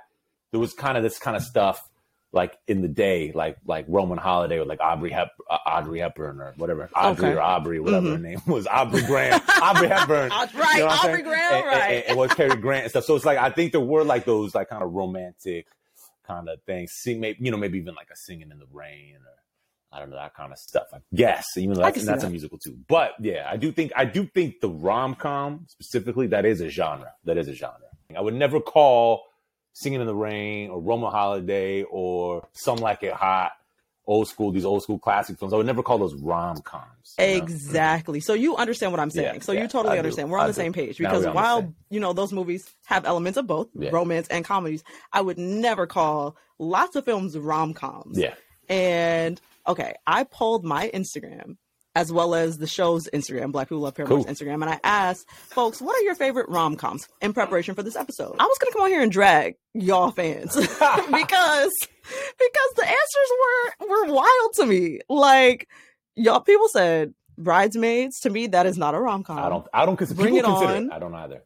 [0.50, 1.88] there was kind of this kind of stuff
[2.36, 6.40] like in the day, like like Roman Holiday or like Aubrey Hep, uh, Audrey Hepburn
[6.40, 7.36] or whatever, Audrey okay.
[7.36, 8.24] or Aubrey, whatever mm-hmm.
[8.24, 10.50] her name was, Aubrey Graham, Aubrey Hepburn, right?
[10.76, 11.94] You know Aubrey Graham, and, right?
[11.94, 13.04] And, and, was Cary Grant and stuff.
[13.04, 15.66] So it's like I think there were like those like kind of romantic
[16.26, 16.92] kind of things.
[16.92, 19.35] Sing, maybe you know, maybe even like a singing in the rain or.
[19.96, 20.88] I don't know that kind of stuff.
[20.92, 22.28] I guess even though that's, that's that.
[22.28, 22.76] a musical too.
[22.86, 26.68] But yeah, I do think I do think the rom com specifically that is a
[26.68, 27.12] genre.
[27.24, 27.80] That is a genre.
[28.16, 29.24] I would never call
[29.72, 33.52] Singing in the Rain or Roman Holiday or Some Like It Hot,
[34.06, 35.52] old school, these old school classic films.
[35.52, 37.14] I would never call those rom coms.
[37.18, 38.18] Exactly.
[38.18, 38.22] Know?
[38.22, 39.34] So you understand what I'm saying.
[39.34, 40.28] Yeah, so yeah, you totally I understand.
[40.28, 40.32] Do.
[40.32, 40.60] We're on I the do.
[40.62, 43.90] same page because while, you know, those movies have elements of both yeah.
[43.92, 44.82] romance and comedies,
[45.12, 48.18] I would never call lots of films rom coms.
[48.18, 48.34] Yeah.
[48.68, 51.56] And okay, I pulled my Instagram
[51.96, 54.32] as well as the show's Instagram, Black People Love Paramore's cool.
[54.32, 54.60] Instagram.
[54.60, 58.36] And I asked folks, what are your favorite rom coms in preparation for this episode?
[58.38, 60.68] I was going to come on here and drag y'all fans because
[61.08, 65.00] because the answers were were wild to me.
[65.08, 65.68] Like
[66.16, 69.38] y'all people said Bridesmaids to me that is not a rom com.
[69.38, 70.86] I don't I don't consider Bring it on.
[70.86, 70.92] It.
[70.92, 71.44] I don't either.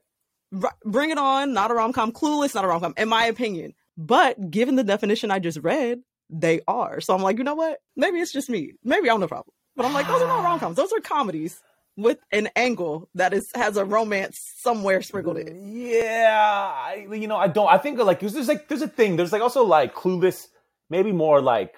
[0.84, 2.10] Bring it on, not a rom com.
[2.10, 3.72] Clueless, not a rom com, in my opinion.
[3.96, 7.00] But given the definition I just read, they are.
[7.00, 7.78] So I'm like, you know what?
[7.96, 8.72] Maybe it's just me.
[8.84, 9.52] Maybe I'm the problem.
[9.76, 10.76] But I'm like, those are not rom coms.
[10.76, 11.60] Those are comedies
[11.96, 15.76] with an angle that is has a romance somewhere sprinkled in.
[15.76, 17.68] Yeah, I, you know, I don't.
[17.68, 19.16] I think like there's, like there's a thing.
[19.16, 20.46] There's like also like clueless,
[20.88, 21.74] maybe more like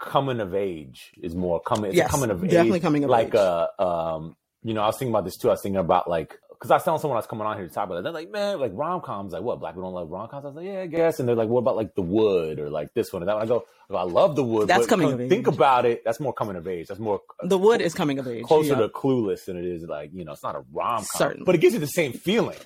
[0.00, 1.90] coming of age is more coming.
[1.90, 3.34] It's yes, coming of definitely age, coming of like age.
[3.34, 4.36] uh um.
[4.66, 5.48] You know, I was thinking about this too.
[5.48, 7.68] I was thinking about like because I was telling someone I was coming on here
[7.68, 8.04] to talk about it.
[8.04, 9.60] They're like, man, like rom coms, like what?
[9.60, 10.46] Black people don't love rom coms.
[10.46, 11.20] I was like, yeah, I guess.
[11.20, 13.42] And they're like, what about like The Wood or like this one and that one?
[13.42, 14.66] I go, I love The Wood.
[14.66, 15.28] That's coming of age.
[15.28, 16.02] Think about it.
[16.06, 16.86] That's more coming of age.
[16.86, 17.20] That's more.
[17.42, 18.44] The Wood is coming of age.
[18.44, 21.44] Closer to Clueless than it is like you know, it's not a rom com, certainly,
[21.44, 22.56] but it gives you the same feeling.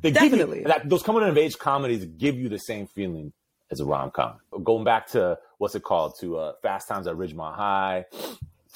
[0.00, 0.60] They Definitely.
[0.60, 3.34] You, that, those coming of age comedies give you the same feeling
[3.70, 4.36] as a rom com.
[4.64, 8.06] Going back to what's it called to uh, Fast Times at Ridgemont High,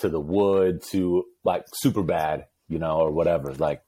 [0.00, 3.54] to The Wood, to like Superbad, you know, or whatever.
[3.54, 3.82] Like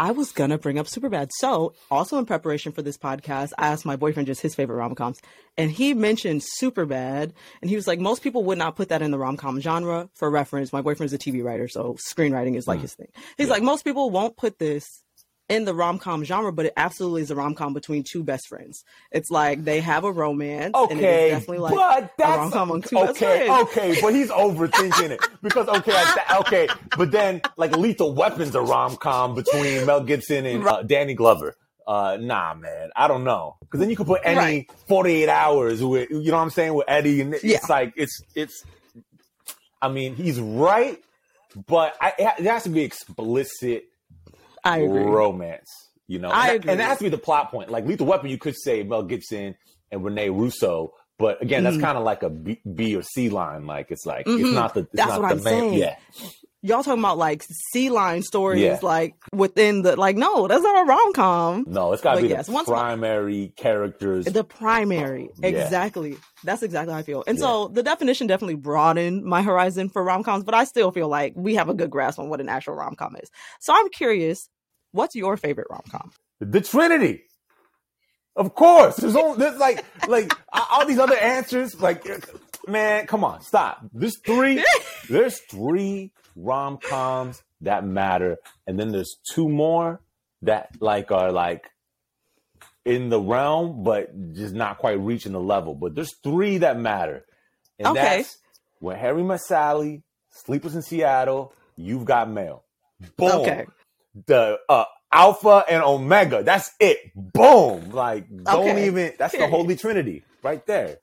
[0.00, 1.30] I was gonna bring up Superbad.
[1.40, 4.94] So, also in preparation for this podcast, I asked my boyfriend just his favorite rom
[4.94, 5.20] coms,
[5.56, 9.10] and he mentioned Superbad, and he was like, most people would not put that in
[9.10, 10.08] the rom com genre.
[10.14, 12.82] For reference, my boyfriend's a TV writer, so screenwriting is like mm.
[12.82, 13.08] his thing.
[13.36, 13.54] He's yeah.
[13.54, 15.02] like, most people won't put this
[15.48, 18.48] in the rom com genre, but it absolutely is a rom com between two best
[18.48, 18.84] friends.
[19.10, 20.74] It's like they have a romance.
[20.74, 25.10] Okay, definitely like but that's, a rom com on two okay, Okay, but he's overthinking
[25.10, 26.04] it because okay,
[26.40, 31.14] okay, but then like Lethal Weapon's a rom com between Mel Gibson and uh, Danny
[31.14, 31.56] Glover.
[31.86, 34.70] Uh, nah, man, I don't know because then you could put any right.
[34.86, 37.56] forty eight hours with you know what I'm saying with Eddie and yeah.
[37.56, 38.64] it's like it's it's.
[39.80, 41.00] I mean, he's right,
[41.68, 43.84] but I, it has to be explicit
[44.68, 45.02] I agree.
[45.02, 45.68] romance.
[46.06, 46.70] You know, I and, agree.
[46.70, 47.70] and that has to be the plot point.
[47.70, 49.56] Like Lethal Weapon, you could say Mel Gibson
[49.90, 51.82] and Rene Russo, but again, that's mm.
[51.82, 53.66] kind of like a B, B, or C line.
[53.66, 54.44] Like it's like mm-hmm.
[54.44, 55.74] it's not the it's that's not what the I'm saying.
[55.74, 55.96] Yeah.
[56.62, 58.78] y'all talking about like C line stories, yeah.
[58.82, 60.16] like within the like.
[60.16, 61.64] No, that's not a rom com.
[61.66, 64.26] No, it's got to be yes, the primary characters.
[64.26, 65.48] The primary, yeah.
[65.48, 66.16] exactly.
[66.44, 67.24] That's exactly how I feel.
[67.26, 67.44] And yeah.
[67.44, 71.32] so the definition definitely broadened my horizon for rom coms, but I still feel like
[71.36, 73.30] we have a good grasp on what an actual rom com is.
[73.60, 74.48] So I'm curious,
[74.92, 76.10] what's your favorite rom com?
[76.40, 77.22] The Trinity.
[78.36, 81.80] Of course, there's all there's like like all these other answers.
[81.80, 82.06] Like,
[82.68, 83.84] man, come on, stop.
[83.92, 84.62] There's three.
[85.08, 90.00] There's three rom coms that matter, and then there's two more
[90.42, 91.68] that like are like
[92.84, 95.74] in the realm, but just not quite reaching the level.
[95.74, 97.24] But there's three that matter,
[97.78, 98.18] and okay.
[98.18, 98.38] that's
[98.78, 102.64] when Harry met Sally, Sleepless in Seattle, You've Got Mail.
[103.16, 103.40] Boom.
[103.40, 103.66] Okay.
[104.26, 106.42] The uh, Alpha and Omega.
[106.42, 106.98] That's it.
[107.14, 107.90] Boom.
[107.90, 108.86] Like don't okay.
[108.86, 109.12] even.
[109.18, 109.50] That's Period.
[109.50, 110.98] the Holy Trinity right there.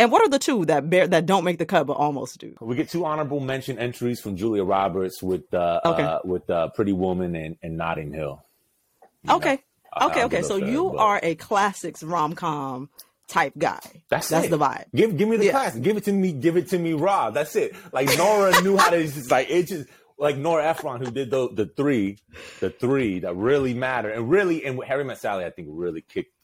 [0.00, 2.54] And what are the two that bear that don't make the cut but almost do?
[2.60, 6.02] We get two honorable mention entries from Julia Roberts with uh, okay.
[6.02, 8.44] uh with uh, Pretty Woman and, and Notting Hill.
[9.24, 9.58] You okay.
[9.98, 10.42] Know, okay, okay.
[10.42, 10.98] So you but...
[10.98, 12.90] are a classics rom com
[13.26, 13.80] type guy.
[14.08, 14.50] That's that's it.
[14.50, 14.84] the vibe.
[14.94, 15.50] Give give me the yeah.
[15.50, 15.82] classic.
[15.82, 16.32] Give it to me.
[16.32, 17.30] Give it to me raw.
[17.30, 17.74] That's it.
[17.92, 21.48] Like Nora knew how to just like it just like Nora Ephron who did the
[21.52, 22.18] the three,
[22.60, 26.34] the three that really matter and really and Harry Met Sally I think really kicked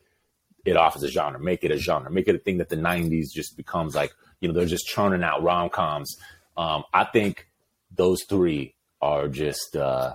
[0.65, 2.77] it off as a genre, make it a genre, make it a thing that the
[2.77, 6.17] '90s just becomes like you know they're just churning out rom coms.
[6.57, 7.49] Um, I think
[7.95, 10.15] those three are just uh,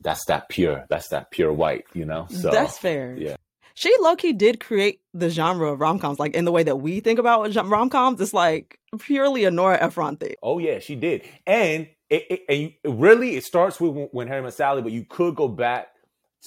[0.00, 2.26] that's that pure, that's that pure white, you know.
[2.30, 3.16] So that's fair.
[3.16, 3.36] Yeah.
[3.74, 6.76] She low key did create the genre of rom coms, like in the way that
[6.76, 8.20] we think about rom coms.
[8.20, 10.34] It's like purely a Nora Ephron thing.
[10.42, 14.42] Oh yeah, she did, and it, it, and you, really it starts with when Harry
[14.42, 15.88] met Sally, but you could go back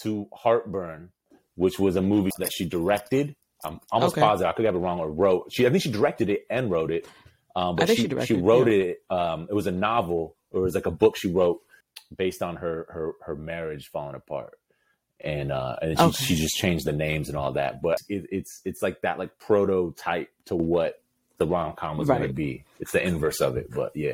[0.01, 1.09] to Heartburn
[1.59, 3.35] which was a movie that she directed.
[3.65, 4.21] I'm almost okay.
[4.21, 5.51] positive I could have it wrong or wrote.
[5.51, 7.05] She I think she directed it and wrote it.
[7.53, 8.75] Um, but she, she, she wrote yeah.
[8.75, 9.03] it.
[9.09, 11.59] Um, it was a novel or it was like a book she wrote
[12.15, 14.57] based on her her her marriage falling apart.
[15.19, 16.23] And uh, and she, okay.
[16.23, 17.81] she just changed the names and all that.
[17.81, 21.03] But it, it's it's like that like prototype to what
[21.39, 22.19] the rom com was right.
[22.19, 22.63] going to be.
[22.79, 24.13] It's the inverse of it, but yeah.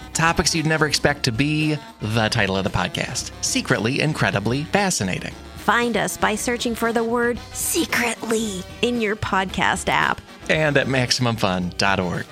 [0.13, 5.33] Topics you'd never expect to be the title of the podcast Secretly Incredibly Fascinating.
[5.57, 10.19] Find us by searching for the word secretly in your podcast app
[10.49, 12.25] and at MaximumFun.org.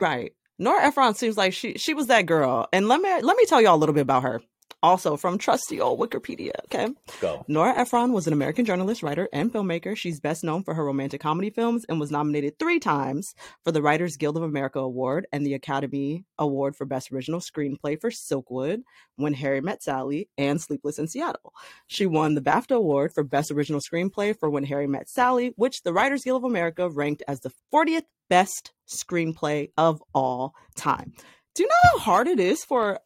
[0.00, 0.32] Right.
[0.58, 2.68] Nora Ephron seems like she she was that girl.
[2.72, 4.42] And let me let me tell y'all a little bit about her
[4.82, 6.52] also from trusty old Wikipedia.
[6.64, 6.88] Okay.
[7.20, 7.44] Go.
[7.48, 9.96] Nora Ephron was an American journalist, writer, and filmmaker.
[9.96, 13.82] She's best known for her romantic comedy films and was nominated three times for the
[13.82, 18.82] Writers Guild of America Award and the Academy Award for Best Original Screenplay for Silkwood,
[19.16, 21.52] When Harry Met Sally, and Sleepless in Seattle.
[21.86, 25.82] She won the BAFTA Award for Best Original Screenplay for When Harry Met Sally, which
[25.82, 31.12] the Writers Guild of America ranked as the 40th best screenplay of all time.
[31.54, 33.00] Do you know how hard it is for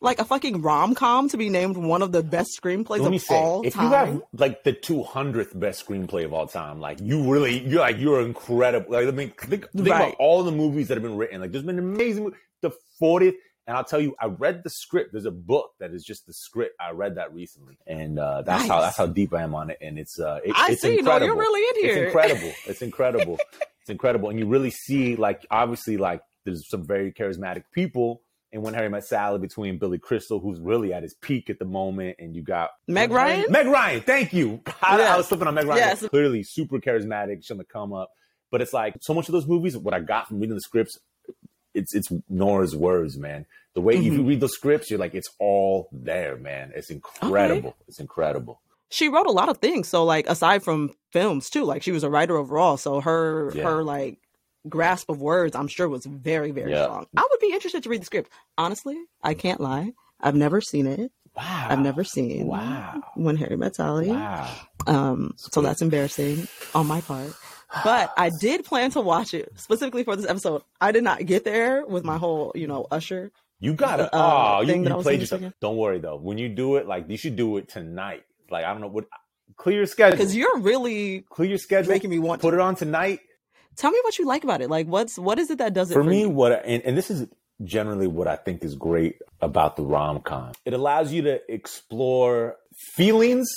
[0.00, 3.16] like a fucking rom com to be named one of the best screenplays Let me
[3.16, 3.86] of say, all if time.
[3.86, 7.66] If you have like the two hundredth best screenplay of all time, like you really,
[7.66, 8.92] you're like you're incredible.
[8.92, 10.00] Like I mean, think, think right.
[10.00, 11.40] about all the movies that have been written.
[11.40, 12.32] Like there's been amazing.
[12.62, 15.12] The fortieth, and I'll tell you, I read the script.
[15.12, 16.74] There's a book that is just the script.
[16.80, 18.68] I read that recently, and uh, that's nice.
[18.68, 19.78] how that's how deep I am on it.
[19.80, 20.98] And it's uh, it, I it's see.
[20.98, 21.26] Incredible.
[21.28, 22.04] No, you're really in here.
[22.04, 22.52] It's incredible.
[22.66, 23.38] It's incredible.
[23.80, 28.62] it's incredible, and you really see like obviously like there's some very charismatic people and
[28.62, 32.16] when Harry met Sally between Billy Crystal, who's really at his peak at the moment,
[32.18, 33.46] and you got Meg Ryan.
[33.50, 34.60] Meg Ryan, thank you.
[34.82, 35.10] I, yes.
[35.14, 35.78] I was slipping on Meg Ryan.
[35.78, 36.08] Yes.
[36.08, 38.10] Clearly super charismatic, she's on the come up.
[38.50, 40.98] But it's like so much of those movies, what I got from reading the scripts,
[41.74, 43.46] it's it's Nora's words, man.
[43.74, 44.12] The way mm-hmm.
[44.12, 46.72] you read the scripts, you're like, it's all there, man.
[46.74, 47.70] It's incredible.
[47.70, 47.78] Okay.
[47.86, 48.60] It's incredible.
[48.88, 49.86] She wrote a lot of things.
[49.86, 52.76] So like aside from films too, like she was a writer overall.
[52.76, 53.62] So her yeah.
[53.62, 54.18] her like
[54.68, 56.84] grasp of words, I'm sure was very, very yeah.
[56.84, 57.06] strong.
[57.16, 58.30] I would be interested to read the script.
[58.58, 59.92] Honestly, I can't lie.
[60.20, 61.12] I've never seen it.
[61.36, 61.66] Wow.
[61.70, 63.00] I've never seen wow.
[63.14, 64.08] When Harry Met Sally.
[64.08, 64.52] Wow.
[64.86, 67.32] Um, so that's embarrassing on my part.
[67.84, 70.62] But I did plan to watch it specifically for this episode.
[70.80, 73.30] I did not get there with my whole, you know, Usher.
[73.60, 74.12] You got it.
[74.12, 75.42] Uh, oh, you, you played yourself.
[75.60, 76.16] Don't worry though.
[76.16, 78.24] When you do it, like you should do it tonight.
[78.50, 79.04] Like I don't know what.
[79.56, 81.92] Clear your schedule because you're really clear your schedule.
[81.92, 82.56] Making me want put to.
[82.56, 83.20] it on tonight.
[83.76, 84.70] Tell me what you like about it.
[84.70, 86.22] Like what's what is it that does it for, for me?
[86.22, 86.30] You?
[86.30, 87.26] What and, and this is
[87.64, 90.52] generally what I think is great about the rom com.
[90.64, 92.56] It allows you to explore
[92.94, 93.50] feelings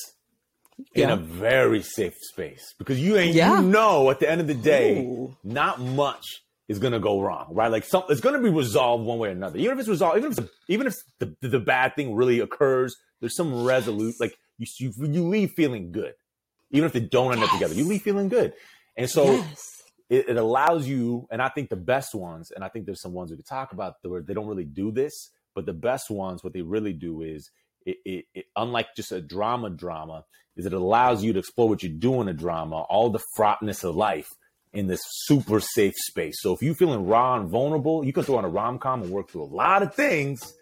[0.94, 1.06] yeah.
[1.06, 3.60] in a very safe space because you ain't yeah.
[3.60, 5.36] you know at the end of the day, Ooh.
[5.44, 6.26] not much
[6.68, 7.72] is gonna go wrong, right?
[7.72, 9.58] Like some, it's gonna be resolved one way or another.
[9.58, 12.96] Even if it's resolved, even if the, even if the, the bad thing really occurs,
[13.20, 14.16] there's some resolute.
[14.20, 16.14] Like you, you, you leave feeling good,
[16.72, 17.50] even if they don't end yes.
[17.50, 17.74] up together.
[17.74, 18.54] You leave feeling good,
[18.96, 19.73] and so yes.
[20.14, 21.28] It, it, allows you.
[21.32, 23.74] And I think the best ones, and I think there's some ones we could talk
[23.74, 27.22] about where they don't really do this, but the best ones, what they really do
[27.22, 27.50] is
[27.86, 31.84] it, it, it, unlike just a drama drama is it allows you to explore what
[31.84, 34.30] you do in a drama all the fraughtness of life
[34.72, 38.38] in this super safe space so if you're feeling raw and vulnerable you can throw
[38.38, 40.54] on a rom-com and work through a lot of things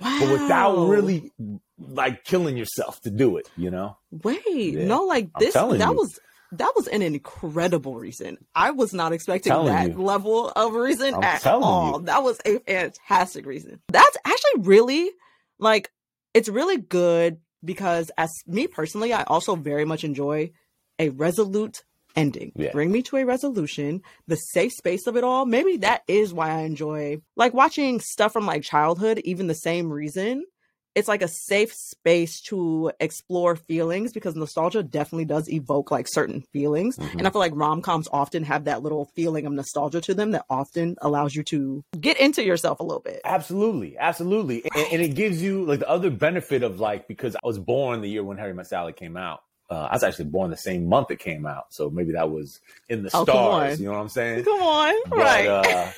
[0.00, 0.18] wow.
[0.20, 1.30] but without really
[1.78, 4.86] like killing yourself to do it you know wait yeah.
[4.86, 5.92] no like this that you.
[5.92, 6.18] was
[6.52, 8.38] that was an incredible reason.
[8.54, 10.02] I was not expecting that you.
[10.02, 12.00] level of reason I'm at all.
[12.00, 12.06] You.
[12.06, 13.80] That was a fantastic reason.
[13.88, 15.10] That's actually really
[15.58, 15.90] like
[16.34, 20.52] it's really good because as me personally, I also very much enjoy
[20.98, 21.82] a resolute
[22.16, 22.52] ending.
[22.56, 22.72] Yeah.
[22.72, 25.46] Bring me to a resolution, the safe space of it all.
[25.46, 29.92] Maybe that is why I enjoy like watching stuff from like childhood, even the same
[29.92, 30.44] reason
[30.94, 36.42] it's like a safe space to explore feelings because nostalgia definitely does evoke like certain
[36.52, 36.96] feelings.
[36.96, 37.18] Mm-hmm.
[37.18, 40.32] And I feel like rom coms often have that little feeling of nostalgia to them
[40.32, 43.20] that often allows you to get into yourself a little bit.
[43.24, 43.96] Absolutely.
[43.98, 44.64] Absolutely.
[44.74, 48.00] And, and, it gives you like the other benefit of like, because I was born
[48.00, 49.42] the year when Harry Met Sally came out.
[49.70, 51.72] Uh, I was actually born the same month it came out.
[51.72, 53.80] So maybe that was in the oh, stars.
[53.80, 54.44] You know what I'm saying?
[54.44, 54.94] Come on.
[55.08, 55.46] But, right.
[55.46, 55.92] Uh,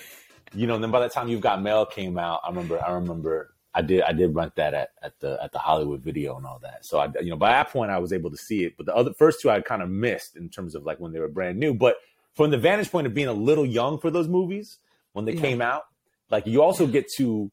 [0.54, 3.51] you know, then by the time You've Got Mail came out, I remember, I remember
[3.74, 6.58] I did I did rent that at, at the at the Hollywood Video and all
[6.62, 6.84] that.
[6.84, 8.94] So I you know by that point I was able to see it, but the
[8.94, 11.58] other first two I kind of missed in terms of like when they were brand
[11.58, 11.74] new.
[11.74, 11.96] But
[12.34, 14.78] from the vantage point of being a little young for those movies
[15.12, 15.40] when they yeah.
[15.40, 15.82] came out,
[16.30, 17.50] like you also get to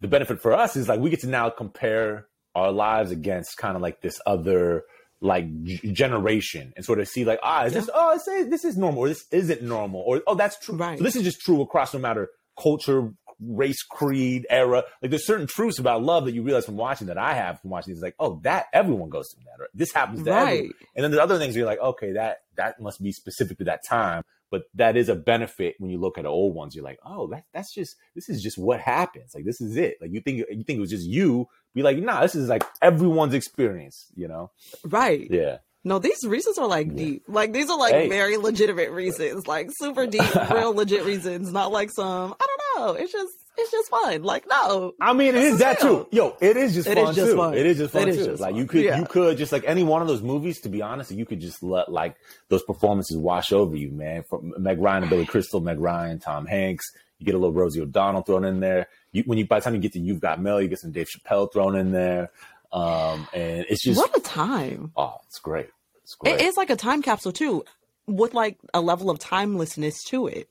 [0.00, 3.76] the benefit for us is like we get to now compare our lives against kind
[3.76, 4.84] of like this other
[5.20, 9.02] like g- generation and sort of see like ah is this oh this is normal
[9.02, 10.98] or this isn't normal or oh that's true right.
[10.98, 12.28] so this is just true across no matter
[12.60, 14.84] culture race, creed, era.
[15.00, 17.70] Like there's certain truths about love that you realize from watching that I have from
[17.70, 17.92] watching.
[17.92, 19.62] It's like, oh, that everyone goes through that.
[19.62, 20.48] Or this happens to right.
[20.48, 20.72] everyone.
[20.96, 23.80] And then there's other things you're like, okay, that that must be specific to that
[23.88, 24.22] time.
[24.50, 26.74] But that is a benefit when you look at the old ones.
[26.74, 29.34] You're like, oh, that, that's just this is just what happens.
[29.34, 29.96] Like this is it.
[30.00, 31.48] Like you think you think it was just you.
[31.74, 34.12] Be like, nah, this is like everyone's experience.
[34.14, 34.50] You know?
[34.84, 35.26] Right.
[35.30, 35.58] Yeah.
[35.84, 37.24] No, these reasons are like deep.
[37.26, 38.08] Like these are like hey.
[38.08, 41.52] very legitimate reasons, like super deep, real legit reasons.
[41.52, 42.92] Not like some I don't know.
[42.94, 44.22] It's just it's just fun.
[44.22, 46.04] Like no, I mean it is, that real.
[46.04, 46.08] too.
[46.12, 47.36] Yo, it is just it fun is just too.
[47.36, 47.54] Fun.
[47.54, 48.14] It is just fun too.
[48.14, 48.60] Just like fun.
[48.60, 48.98] you could yeah.
[48.98, 50.60] you could just like any one of those movies.
[50.60, 52.16] To be honest, you could just let like
[52.48, 54.22] those performances wash over you, man.
[54.22, 56.92] From Meg Ryan and Billy Crystal, Meg Ryan, Tom Hanks.
[57.18, 58.88] You get a little Rosie O'Donnell thrown in there.
[59.12, 60.90] You, when you by the time you get to You've Got Mail, you get some
[60.92, 62.30] Dave Chappelle thrown in there.
[62.72, 64.92] Um, and it's just what a time.
[64.96, 65.66] Oh, it's great.
[65.66, 66.34] It is great.
[66.34, 67.64] It is like a time capsule too,
[68.06, 70.48] with like a level of timelessness to it.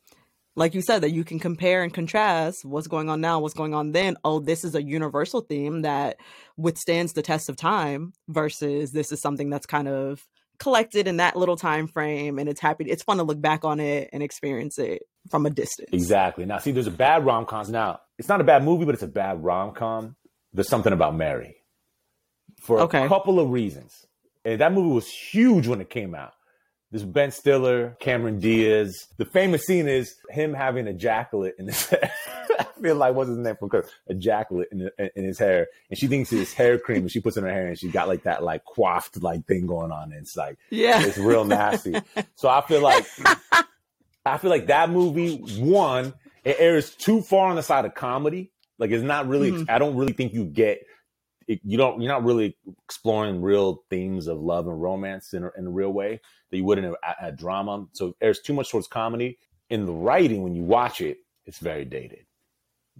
[0.56, 3.74] Like you said, that you can compare and contrast what's going on now, what's going
[3.74, 4.18] on then.
[4.26, 6.18] Oh, this is a universal theme that
[6.58, 10.28] withstands the test of time versus this is something that's kind of
[10.62, 13.80] collected in that little time frame and it's happy it's fun to look back on
[13.80, 18.00] it and experience it from a distance exactly now see there's a bad rom-coms now
[18.20, 20.16] it's not a bad movie but it's a bad rom-com
[20.54, 21.56] there's something about mary
[22.62, 23.04] for okay.
[23.04, 24.06] a couple of reasons
[24.46, 26.34] and that movie was huge when it came out.
[26.92, 29.08] This Ben Stiller, Cameron Diaz.
[29.18, 32.12] The famous scene is him having ejaculate in his hair.
[32.60, 33.70] I feel like what's his name from
[34.08, 37.46] ejaculate in, in his hair, and she thinks it's hair cream, and she puts in
[37.46, 40.12] her hair, and she got like that like coiffed like thing going on.
[40.12, 41.96] And it's like yeah, it's real nasty.
[42.36, 43.06] so I feel like
[44.26, 48.52] I feel like that movie one it airs too far on the side of comedy.
[48.80, 49.52] Like it's not really.
[49.54, 49.70] Mm-hmm.
[49.70, 50.86] I don't really think you get
[51.64, 55.68] you don't you're not really exploring real themes of love and romance in a, in
[55.68, 57.88] a real way that you would in a, a drama.
[57.94, 59.38] So there's too much towards comedy
[59.70, 61.18] in the writing when you watch it.
[61.46, 62.26] it's very dated.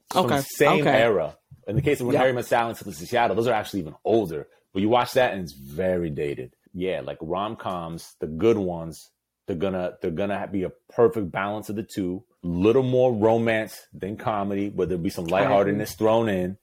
[0.08, 0.42] It's okay.
[0.42, 1.02] same okay.
[1.02, 1.38] era.
[1.68, 3.82] In the case of when Harry Met Sally and Sleepless in Seattle, those are actually
[3.82, 4.48] even older.
[4.74, 6.56] But you watch that and it's very dated.
[6.74, 9.12] Yeah, like rom coms, the good ones,
[9.46, 12.24] they're gonna they're gonna be a perfect balance of the two.
[12.44, 16.58] Little more romance than comedy, but there'll be some lightheartedness thrown in,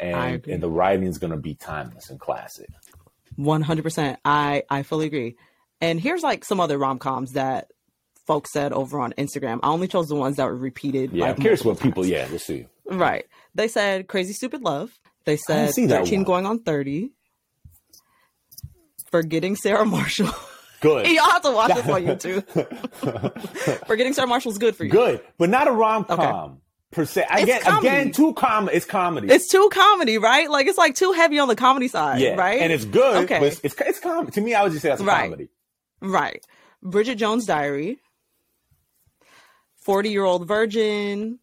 [0.00, 2.68] and and the writing is gonna be timeless and classic.
[3.36, 4.18] One hundred percent.
[4.24, 5.36] I I fully agree.
[5.80, 7.68] And here's like some other rom coms that
[8.26, 9.60] folks said over on Instagram.
[9.62, 11.12] I only chose the ones that were repeated.
[11.12, 12.06] Yeah, I'm curious what people.
[12.06, 12.66] Yeah, let's see.
[12.86, 13.26] Right.
[13.54, 14.98] They said Crazy Stupid Love.
[15.24, 17.10] They said 13 going on 30.
[19.10, 20.30] Forgetting Sarah Marshall.
[20.80, 21.06] Good.
[21.10, 23.86] Y'all have to watch this on YouTube.
[23.86, 24.90] Forgetting Sarah Marshall's good for you.
[24.90, 26.20] Good, but not a rom com.
[26.20, 26.60] Okay.
[26.94, 27.26] Per se.
[27.28, 28.70] Again, again, too com.
[28.72, 29.28] It's comedy.
[29.28, 30.48] It's too comedy, right?
[30.48, 32.34] Like it's like too heavy on the comedy side, yeah.
[32.34, 32.60] right?
[32.60, 33.24] And it's good.
[33.24, 33.44] Okay.
[33.44, 34.30] it's it's, it's comedy.
[34.32, 35.24] To me, I would just say that's right.
[35.24, 35.48] comedy.
[36.00, 36.44] Right.
[36.82, 37.98] Bridget Jones' Diary.
[39.76, 41.40] Forty Year Old Virgin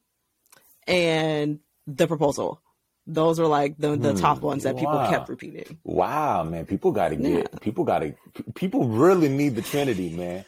[0.87, 2.61] and The Proposal.
[3.07, 4.45] Those are like the, the top hmm.
[4.45, 5.09] ones that people wow.
[5.09, 5.79] kept repeating.
[5.83, 6.65] Wow, man.
[6.65, 7.59] People got to get, yeah.
[7.59, 8.13] people got to,
[8.55, 10.45] people really need the Trinity, man.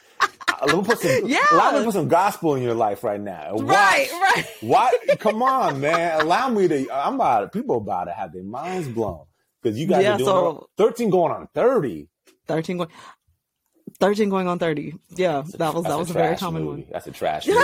[0.66, 1.40] Let me put some, yeah.
[1.52, 3.54] allow me to put some gospel in your life right now.
[3.56, 4.46] Watch, right, right.
[4.62, 5.20] What?
[5.20, 6.22] Come on, man.
[6.22, 9.26] Allow me to, I'm about, people about to have their minds blown.
[9.62, 12.08] Because you guys yeah, are doing so, 13 going on 30.
[12.48, 12.90] 13 going,
[14.00, 14.94] 13 going on 30.
[15.16, 16.82] Yeah, that was, that was a, a very common movie.
[16.82, 16.92] one.
[16.92, 17.60] That's a trash movie.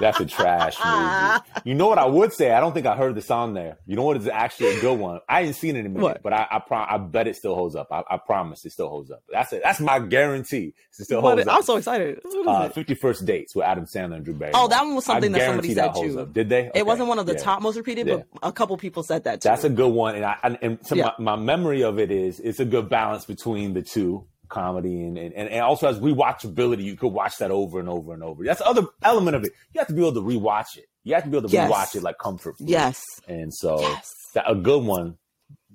[0.00, 1.44] That's a trash movie.
[1.64, 2.50] You know what I would say?
[2.50, 3.78] I don't think I heard this on there.
[3.86, 5.20] You know what is actually a good one?
[5.28, 6.22] I ain't seen it in a minute, what?
[6.22, 7.88] but I I, pro- I bet it still holds up.
[7.90, 9.22] I, I promise it still holds up.
[9.30, 9.62] That's it.
[9.62, 10.74] That's my guarantee.
[10.98, 11.54] It still holds up.
[11.54, 12.20] I'm so excited.
[12.46, 14.62] Uh, Fifty First Dates with Adam Sandler and Drew Barrymore.
[14.64, 16.18] Oh, that one was something I that somebody said that.
[16.18, 16.32] Up.
[16.32, 16.68] Did they?
[16.68, 16.80] Okay.
[16.80, 17.42] It wasn't one of the yeah.
[17.42, 18.16] top most repeated, yeah.
[18.16, 19.48] but a couple people said that too.
[19.48, 21.12] That's a good one, and I and, and so yeah.
[21.18, 25.18] my, my memory of it is it's a good balance between the two comedy and,
[25.18, 28.44] and, and also as rewatchability, you could watch that over and over and over.
[28.44, 29.52] That's the other element of it.
[29.72, 30.86] You have to be able to rewatch it.
[31.02, 31.70] You have to be able to yes.
[31.70, 32.68] rewatch it like comfort food.
[32.68, 33.02] Yes.
[33.26, 34.10] And so yes.
[34.34, 35.18] that a good one,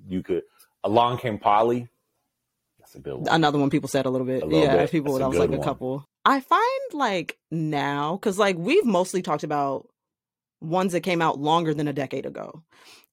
[0.08, 0.42] you could.
[0.82, 1.88] Along came Polly.
[2.78, 3.28] That's a good one.
[3.28, 4.42] Another one people said a little bit.
[4.42, 4.90] A little yeah, bit.
[4.90, 5.18] people.
[5.18, 5.60] That was like one.
[5.60, 6.04] a couple.
[6.24, 9.88] I find like now because like we've mostly talked about
[10.60, 12.62] ones that came out longer than a decade ago,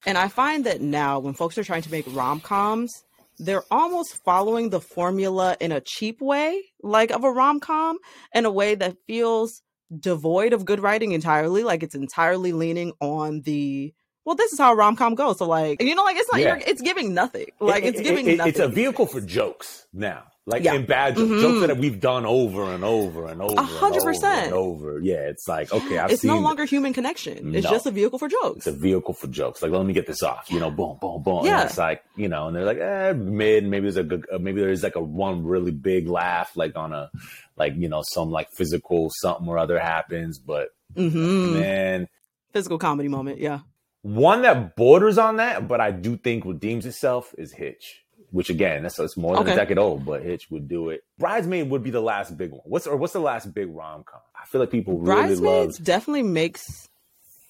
[0.06, 3.04] and I find that now when folks are trying to make rom coms,
[3.38, 7.98] they're almost following the formula in a cheap way, like of a rom com,
[8.34, 9.62] in a way that feels
[9.96, 11.64] devoid of good writing entirely.
[11.64, 15.38] Like it's entirely leaning on the well, this is how rom com goes.
[15.38, 16.58] So like, you know, like it's not, yeah.
[16.58, 17.46] it's giving nothing.
[17.60, 18.50] Like it, it's giving it, it, nothing.
[18.50, 20.74] It's a vehicle for jokes now like yeah.
[20.74, 21.42] in bad jokes, mm-hmm.
[21.42, 24.98] jokes that we've done over and over and over, hundred percent over.
[24.98, 27.54] Yeah, it's like okay, I've it's no longer human connection.
[27.54, 27.70] It's no.
[27.70, 28.66] just a vehicle for jokes.
[28.66, 29.60] It's a vehicle for jokes.
[29.60, 30.50] Like let me get this off.
[30.50, 31.44] You know, boom, boom, boom.
[31.44, 33.64] Yeah, and it's like you know, and they're like eh, mid.
[33.64, 36.94] Maybe there's a good, uh, maybe there's like a one really big laugh, like on
[36.94, 37.10] a,
[37.56, 41.60] like you know, some like physical something or other happens, but mm-hmm.
[41.60, 42.08] man,
[42.54, 43.38] physical comedy moment.
[43.38, 43.60] Yeah,
[44.00, 48.82] one that borders on that, but I do think redeems itself is Hitch which again,
[48.82, 49.52] that's, that's more than okay.
[49.52, 51.04] a decade old, but Hitch would do it.
[51.18, 52.62] Bridesmaid would be the last big one.
[52.64, 54.20] What's or what's the last big rom com?
[54.40, 55.82] I feel like people really love.
[55.82, 56.88] Definitely makes.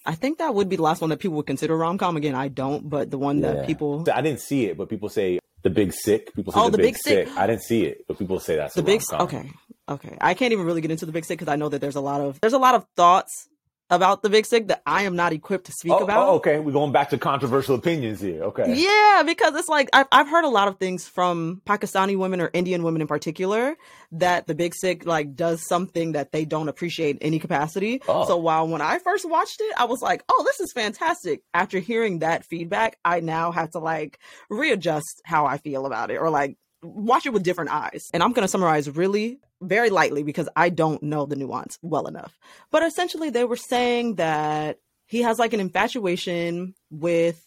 [0.07, 2.17] I think that would be the last one that people would consider rom com.
[2.17, 3.53] Again, I don't, but the one yeah.
[3.53, 4.05] that people.
[4.12, 6.35] I didn't see it, but people say the Big Sick.
[6.35, 7.29] People say oh, the, the Big, big sick.
[7.29, 7.37] sick.
[7.37, 9.03] I didn't see it, but people say that's the big.
[9.03, 9.21] Sick.
[9.21, 9.51] Okay,
[9.88, 10.17] okay.
[10.21, 12.01] I can't even really get into the Big Sick because I know that there's a
[12.01, 13.49] lot of there's a lot of thoughts
[13.90, 16.29] about the big sick that I am not equipped to speak oh, oh about.
[16.29, 18.42] Oh, okay, we're going back to controversial opinions here.
[18.44, 18.74] Okay.
[18.74, 22.51] Yeah, because it's like I've, I've heard a lot of things from Pakistani women or
[22.53, 23.77] Indian women in particular
[24.12, 28.03] that the big sick like does something that they don't appreciate in any capacity.
[28.09, 28.27] Oh.
[28.27, 31.79] So while when I first watched it, I was like, "Oh, this is fantastic." After
[31.79, 34.18] hearing that feedback, I now have to like
[34.51, 38.09] readjust how I feel about it or like watch it with different eyes.
[38.12, 42.07] And I'm going to summarize really very lightly because I don't know the nuance well
[42.07, 42.38] enough.
[42.71, 47.43] But essentially, they were saying that he has like an infatuation with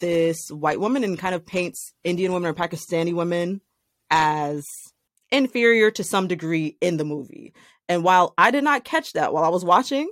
[0.00, 3.60] this white woman and kind of paints Indian women or Pakistani women
[4.10, 4.66] as
[5.30, 7.54] inferior to some degree in the movie.
[7.88, 10.10] And while I did not catch that while I was watching,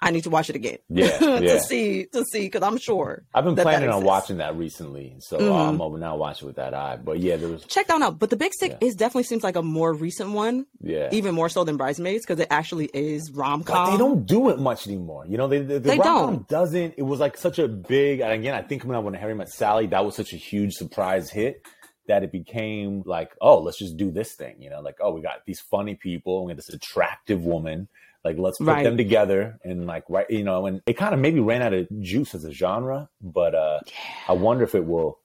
[0.00, 0.78] I need to watch it again.
[0.88, 1.38] Yeah, yeah.
[1.38, 5.38] to see to see because I'm sure I've been planning on watching that recently, so
[5.38, 5.52] mm-hmm.
[5.52, 6.98] I'm over now watching with that eye.
[7.02, 8.18] But yeah, there was check that out.
[8.18, 8.86] But the Big Sick yeah.
[8.86, 10.66] is definitely seems like a more recent one.
[10.80, 13.92] Yeah, even more so than Bridesmaids because it actually is rom com.
[13.92, 15.24] They don't do it much anymore.
[15.26, 16.94] You know, they, the, the they rom-com doesn't.
[16.98, 18.20] It was like such a big.
[18.20, 20.74] And again, I think coming out when Harry Met Sally, that was such a huge
[20.74, 21.62] surprise hit
[22.06, 24.56] that it became like, oh, let's just do this thing.
[24.60, 27.88] You know, like oh, we got these funny people, we got this attractive woman
[28.24, 28.84] like let's put right.
[28.84, 31.86] them together and like right, you know, and it kind of maybe ran out of
[32.00, 33.92] juice as a genre, but uh yeah.
[34.28, 35.18] I wonder if it will.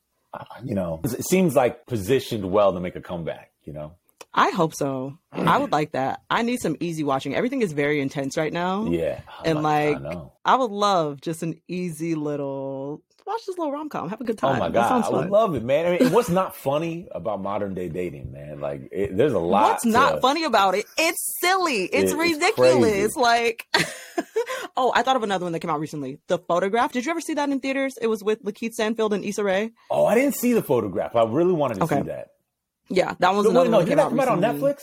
[0.63, 3.51] You know, it seems like positioned well to make a comeback.
[3.63, 3.95] You know.
[4.31, 5.17] I hope so.
[5.31, 6.21] I would like that.
[6.29, 7.35] I need some easy watching.
[7.35, 8.85] Everything is very intense right now.
[8.85, 9.21] Yeah.
[9.43, 14.09] And like, I, I would love just an easy little watch this little rom com.
[14.09, 14.55] Have a good time.
[14.55, 15.85] Oh my god, I would love it, man.
[15.85, 18.59] I mean, what's not funny about modern day dating, man?
[18.59, 19.71] Like, it, there's a lot.
[19.71, 19.89] What's to...
[19.89, 20.85] not funny about it?
[20.97, 21.83] It's silly.
[21.85, 22.91] It's it, ridiculous.
[22.91, 23.67] It's like,
[24.77, 26.19] oh, I thought of another one that came out recently.
[26.27, 26.91] The photograph.
[26.91, 27.97] Did you ever see that in theaters?
[28.01, 29.71] It was with Lakeith Stanfield and Issa Rae.
[29.89, 31.15] Oh, I didn't see the photograph.
[31.15, 31.97] I really wanted to okay.
[31.97, 32.31] see that.
[32.89, 34.81] Yeah, that was another wait, no, one that came out, out on Netflix.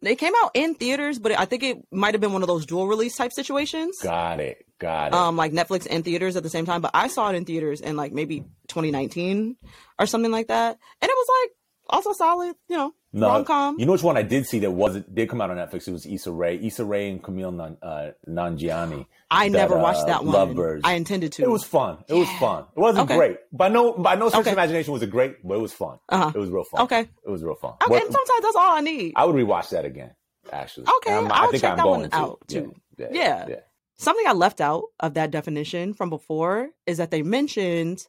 [0.00, 2.64] They came out in theaters, but I think it might have been one of those
[2.64, 3.98] dual release type situations.
[4.02, 4.64] Got it.
[4.84, 5.14] Got it.
[5.14, 6.82] Um, like Netflix and theaters at the same time.
[6.82, 9.56] But I saw it in theaters in like maybe 2019
[9.98, 11.50] or something like that, and it was like
[11.88, 12.54] also solid.
[12.68, 13.80] You know, no, rom com.
[13.80, 15.88] You know which one I did see that wasn't did come out on Netflix?
[15.88, 19.06] It was Issa Rae, Issa Rae and Kumail Nan, uh, Nanjiani.
[19.30, 20.34] I that, never watched uh, that one.
[20.34, 20.82] Lovebirds.
[20.84, 21.44] I intended to.
[21.44, 22.04] It was fun.
[22.06, 22.20] It yeah.
[22.20, 22.66] was fun.
[22.76, 23.16] It wasn't okay.
[23.16, 23.36] great.
[23.54, 24.52] By no by no stretch okay.
[24.52, 25.98] imagination was it great, but it was fun.
[26.10, 26.30] Uh-huh.
[26.34, 26.82] It was real fun.
[26.82, 27.00] Okay.
[27.00, 27.72] It was real fun.
[27.82, 27.88] Okay.
[27.88, 29.14] But, sometimes that's all I need.
[29.16, 30.10] I would rewatch that again.
[30.52, 30.88] Actually.
[30.98, 31.14] Okay.
[31.16, 32.14] i think check I'm that one to.
[32.14, 32.74] out too.
[32.98, 33.06] Yeah.
[33.10, 33.22] Yeah.
[33.22, 33.46] yeah.
[33.48, 33.56] yeah.
[33.96, 38.06] Something I left out of that definition from before is that they mentioned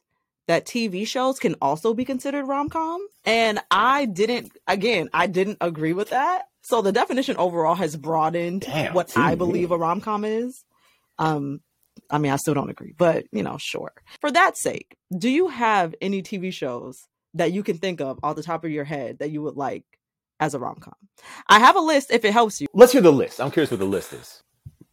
[0.48, 3.06] that TV shows can also be considered rom com.
[3.24, 6.46] And I didn't, again, I didn't agree with that.
[6.62, 9.22] So the definition overall has broadened Damn, what TV.
[9.22, 10.64] I believe a rom com is.
[11.18, 11.60] Um,
[12.10, 13.92] I mean, I still don't agree, but you know, sure.
[14.20, 18.36] For that sake, do you have any TV shows that you can think of off
[18.36, 19.84] the top of your head that you would like
[20.40, 20.94] as a rom com?
[21.48, 22.66] I have a list if it helps you.
[22.74, 23.40] Let's hear the list.
[23.40, 24.42] I'm curious what the list is.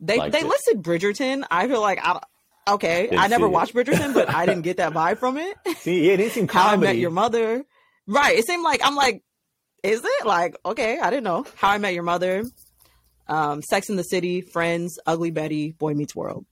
[0.04, 0.47] They like they it.
[0.47, 1.45] listed Bridgerton.
[1.49, 2.20] I feel like I
[2.68, 5.56] Okay, I never watched Bridgerton, but I didn't get that vibe from it.
[5.78, 6.70] See, yeah, it didn't seem comedy.
[6.70, 7.66] How I Met Your Mother,
[8.08, 8.38] right?
[8.38, 9.24] It seemed like I'm like,
[9.84, 10.99] is it like okay?
[10.99, 12.43] I didn't know How I Met Your Mother,
[13.28, 16.45] um, Sex in the City, Friends, Ugly Betty, Boy Meets World.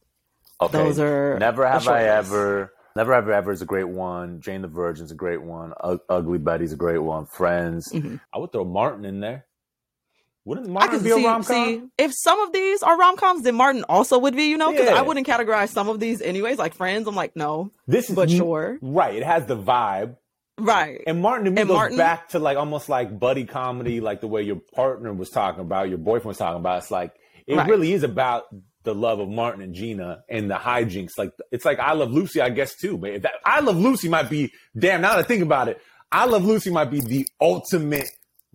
[0.62, 2.74] Okay, those are never have I ever.
[2.94, 4.42] Never Ever Ever is a great one.
[4.42, 5.74] Jane the Virgin's a great one.
[5.82, 7.26] U- Ugly Betty's a great one.
[7.26, 7.90] Friends.
[7.94, 8.18] Mm-hmm.
[8.34, 9.46] I would throw Martin in there.
[10.44, 11.92] Wouldn't Martin be a rom com?
[12.00, 14.46] If some of these are rom coms, then Martin also would be.
[14.46, 14.96] You know, because yeah.
[14.96, 16.58] I wouldn't categorize some of these anyways.
[16.58, 17.72] Like Friends, I'm like, no.
[17.88, 19.16] This is but sure, right?
[19.16, 20.18] It has the vibe,
[20.58, 21.02] right?
[21.06, 24.22] And Martin to me and goes Martin, back to like almost like buddy comedy, like
[24.22, 26.80] the way your partner was talking about, your boyfriend was talking about.
[26.80, 27.14] It's like
[27.46, 27.70] it right.
[27.70, 28.46] really is about
[28.84, 31.12] the love of Martin and Gina and the hijinks.
[31.20, 32.98] Like it's like I Love Lucy, I guess too.
[32.98, 35.02] But that, I Love Lucy might be damn.
[35.02, 35.80] Now that I think about it,
[36.12, 38.10] I Love Lucy might be the ultimate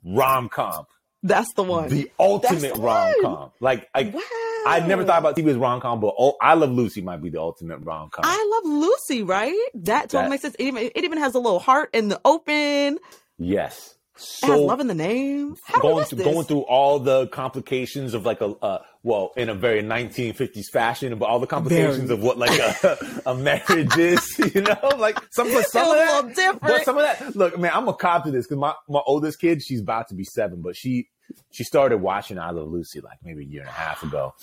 [0.04, 0.86] rom com
[1.26, 1.88] that's the one.
[1.88, 3.50] The ultimate rom com.
[3.60, 4.20] Like, like wow.
[4.66, 7.30] I never thought about TV as rom com, but oh, I Love Lucy might be
[7.30, 8.24] the ultimate rom com.
[8.24, 9.54] I Love Lucy, right?
[9.74, 10.56] That totally that, makes sense.
[10.58, 12.98] It even, it even has a little heart in the open.
[13.38, 13.96] Yes.
[14.18, 15.56] So it loving the name.
[15.64, 19.54] How going through, going through all the complications of like a uh, well in a
[19.54, 24.26] very 1950s fashion, but all the complications of what like a, a marriage is.
[24.56, 26.34] You know, like some, some of that.
[26.34, 26.60] Different.
[26.62, 27.36] But some of that.
[27.36, 30.14] Look, man, I'm a cop to this because my my oldest kid, she's about to
[30.14, 31.08] be seven, but she
[31.50, 34.34] she started watching I Love Lucy like maybe a year and a half ago.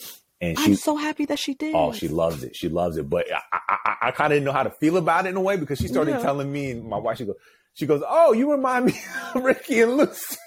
[0.42, 1.76] And she, I'm so happy that she oh, did.
[1.76, 2.56] Oh, she loves it.
[2.56, 3.10] She loves it.
[3.10, 5.42] But I, I, I kind of didn't know how to feel about it in a
[5.42, 6.20] way because she started yeah.
[6.20, 7.36] telling me and my wife, she goes,
[7.74, 8.94] she goes, "Oh, you remind me
[9.34, 10.38] of Ricky and Lucy."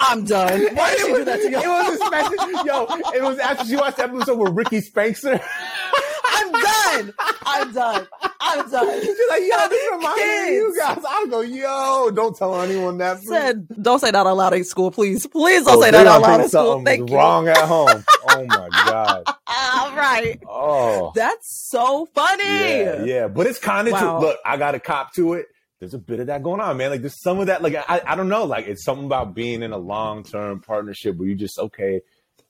[0.00, 0.60] I'm done.
[0.74, 1.58] Why did she do that to you?
[1.58, 2.86] It was yo.
[3.14, 5.40] It was after she watched that episode where Ricky spanks her.
[6.46, 7.14] I'm done.
[7.44, 8.06] I'm done.
[8.40, 9.00] I'm done.
[9.02, 10.98] She's like, yo, this reminds me of you guys.
[11.08, 13.18] I'll go, yo, don't tell anyone that.
[13.18, 13.28] Please.
[13.28, 15.26] Said, don't say that out loud in school, please.
[15.26, 16.82] Please don't oh, say that out loud in school.
[16.84, 17.16] Thank you.
[17.16, 18.04] Wrong at home.
[18.30, 19.24] oh my god.
[19.26, 20.40] All right.
[20.48, 22.44] Oh, that's so funny.
[22.44, 23.28] Yeah, yeah.
[23.28, 24.20] but it's kind of wow.
[24.20, 25.46] Look, I got a cop to it
[25.80, 26.90] there's a bit of that going on, man.
[26.90, 29.62] Like there's some of that, like I, I don't know, like it's something about being
[29.62, 32.00] in a long term partnership where you just okay,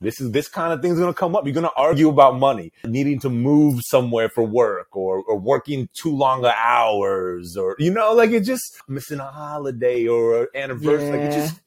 [0.01, 1.44] this is this kind of thing's gonna come up.
[1.44, 6.14] You're gonna argue about money, needing to move somewhere for work, or or working too
[6.14, 11.07] long hours, or you know, like it just missing a holiday or an anniversary.
[11.07, 11.12] Yeah.
[11.12, 11.61] Like it just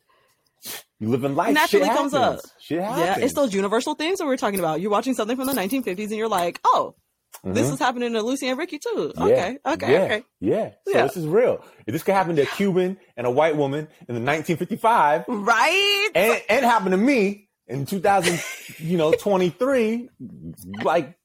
[1.00, 1.54] you live in life.
[1.54, 2.40] Naturally Shit comes up.
[2.70, 4.82] Yeah, it's those universal things that we're talking about.
[4.82, 6.96] You're watching something from the 1950s, and you're like, oh,
[7.38, 7.54] Mm-hmm.
[7.54, 9.14] This is happening to Lucy and Ricky too.
[9.18, 9.74] Okay, yeah.
[9.74, 10.02] okay, yeah.
[10.02, 10.24] okay.
[10.40, 10.70] Yeah.
[10.86, 11.04] So yeah.
[11.04, 11.64] this is real.
[11.86, 16.10] This could happen to a Cuban and a white woman in the 1955, right?
[16.16, 18.42] And and happen to me in 2000,
[18.80, 20.10] you know, 23.
[20.84, 21.18] Like,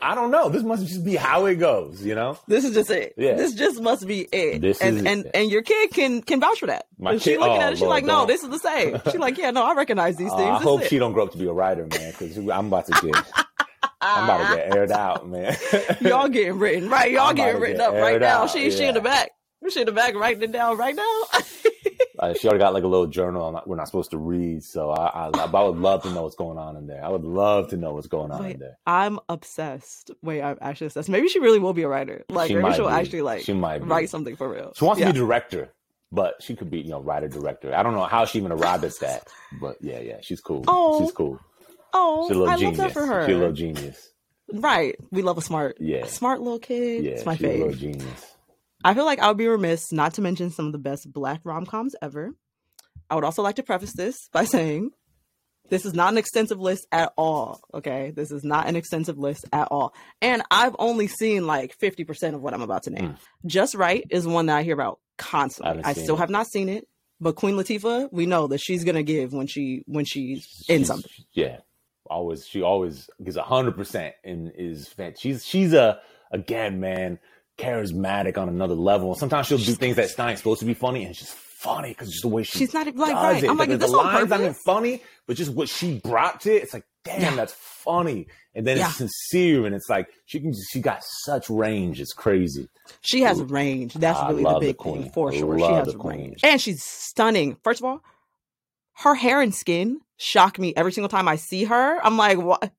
[0.00, 0.48] I don't know.
[0.48, 2.04] This must just be how it goes.
[2.04, 2.38] You know.
[2.46, 3.14] This is just it.
[3.18, 3.34] Yeah.
[3.34, 4.60] This just must be it.
[4.60, 6.86] This and is, and and your kid can can vouch for that.
[6.98, 8.98] My kid, she looking oh, at it, she's like, no, this is the same.
[9.04, 10.48] She's like, yeah, no, I recognize these uh, things.
[10.48, 12.92] I hope she don't grow up to be a writer, man, because I'm about to
[13.02, 13.26] get.
[14.00, 15.56] I'm about to get aired out, man.
[16.00, 17.10] Y'all getting written, right?
[17.12, 18.46] Y'all I'm getting written get up right now.
[18.46, 18.70] She, yeah.
[18.70, 19.30] she in the back.
[19.68, 21.22] She in the back writing it down right now.
[22.22, 24.62] Uh, she already got like a little journal not, we're not supposed to read.
[24.62, 27.04] So I, I, I, would love to know what's going on in there.
[27.04, 28.78] I would love to know what's going on Wait, in there.
[28.86, 30.12] I'm obsessed.
[30.22, 31.08] Wait, I'm actually obsessed.
[31.08, 32.24] Maybe she really will be a writer.
[32.28, 32.94] Like, she maybe she'll be.
[32.94, 33.86] actually like she might be.
[33.86, 34.72] write something for real.
[34.76, 35.08] She wants yeah.
[35.08, 35.72] to be director.
[36.12, 37.74] but she could be, you know, writer director.
[37.74, 39.26] I don't know how she even arrived at that,
[39.60, 40.62] but yeah, yeah, she's cool.
[40.68, 41.40] Oh, she's cool.
[41.92, 42.78] Oh, she's a little I genius.
[42.78, 43.26] love that for her.
[43.26, 44.12] She's a little genius.
[44.52, 44.96] Right.
[45.10, 47.04] We love a smart, yeah, a smart little kid.
[47.04, 47.66] Yeah, it's my favorite.
[47.66, 48.31] little genius.
[48.84, 51.40] I feel like I would be remiss not to mention some of the best black
[51.44, 52.34] rom coms ever.
[53.10, 54.90] I would also like to preface this by saying
[55.68, 57.60] this is not an extensive list at all.
[57.72, 58.12] Okay.
[58.14, 59.94] This is not an extensive list at all.
[60.20, 63.10] And I've only seen like 50% of what I'm about to name.
[63.10, 63.16] Mm.
[63.46, 65.82] Just Wright is one that I hear about constantly.
[65.84, 66.18] I, I still it.
[66.18, 66.86] have not seen it.
[67.22, 71.12] But Queen Latifah, we know that she's gonna give when she when she's in something.
[71.32, 71.58] Yeah,
[72.06, 76.00] always she always gives hundred percent and is she's she's a
[76.32, 77.20] again man
[77.58, 79.14] charismatic on another level.
[79.14, 82.10] Sometimes she'll do things that's not supposed to be funny and she's just funny because
[82.10, 83.42] just the way she she's not like right.
[83.42, 83.48] It.
[83.48, 86.64] I'm like, like the lines aren't even funny, but just what she brought to it,
[86.64, 87.36] it's like, damn, yeah.
[87.36, 88.26] that's funny.
[88.54, 88.88] And then yeah.
[88.88, 92.00] it's sincere, and it's like she can just, she got such range.
[92.00, 92.68] It's crazy.
[93.00, 93.94] She has range.
[93.94, 95.58] That's I really the big the thing for sure.
[95.58, 97.56] She has range, and she's stunning.
[97.62, 98.02] First of all,
[98.98, 102.04] her hair and skin shock me every single time I see her.
[102.04, 102.72] I'm like, what?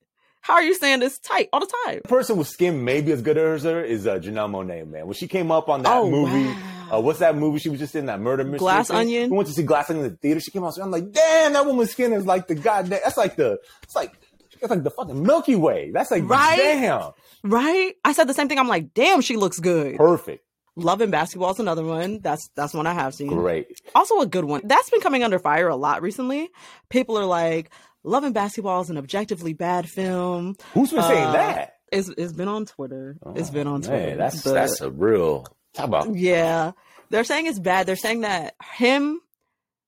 [0.43, 2.01] How are you saying this tight all the time?
[2.03, 5.05] The person with skin maybe as good as her is uh, Janelle Monáe, man.
[5.05, 6.97] When she came up on that oh, movie, wow.
[6.97, 8.07] uh, what's that movie she was just in?
[8.07, 8.59] That murder mystery.
[8.59, 8.97] Glass thing?
[8.97, 9.29] Onion.
[9.29, 10.41] We went to see Glass Onion in the theater.
[10.41, 10.73] She came out.
[10.73, 12.99] So I'm like, damn, that woman's skin is like the goddamn.
[13.01, 13.57] That's like the.
[13.83, 14.11] It's like.
[14.59, 15.91] It's like the fucking Milky Way.
[15.93, 16.57] That's like right?
[16.57, 17.11] damn.
[17.43, 17.95] Right.
[18.03, 18.59] I said the same thing.
[18.59, 19.97] I'm like, damn, she looks good.
[19.97, 20.45] Perfect.
[20.75, 22.19] Love and Basketball is another one.
[22.19, 23.27] That's that's one I have seen.
[23.27, 23.81] Great.
[23.93, 24.61] Also a good one.
[24.63, 26.49] That's been coming under fire a lot recently.
[26.89, 27.71] People are like,
[28.03, 30.55] Love and Basketball is an objectively bad film.
[30.73, 31.75] Who's been uh, saying that?
[31.91, 33.17] It's, it's been on Twitter.
[33.23, 34.07] Oh, it's been on Twitter.
[34.07, 36.15] Man, that's but, that's a real talk about.
[36.15, 36.71] Yeah,
[37.09, 37.85] they're saying it's bad.
[37.85, 39.21] They're saying that him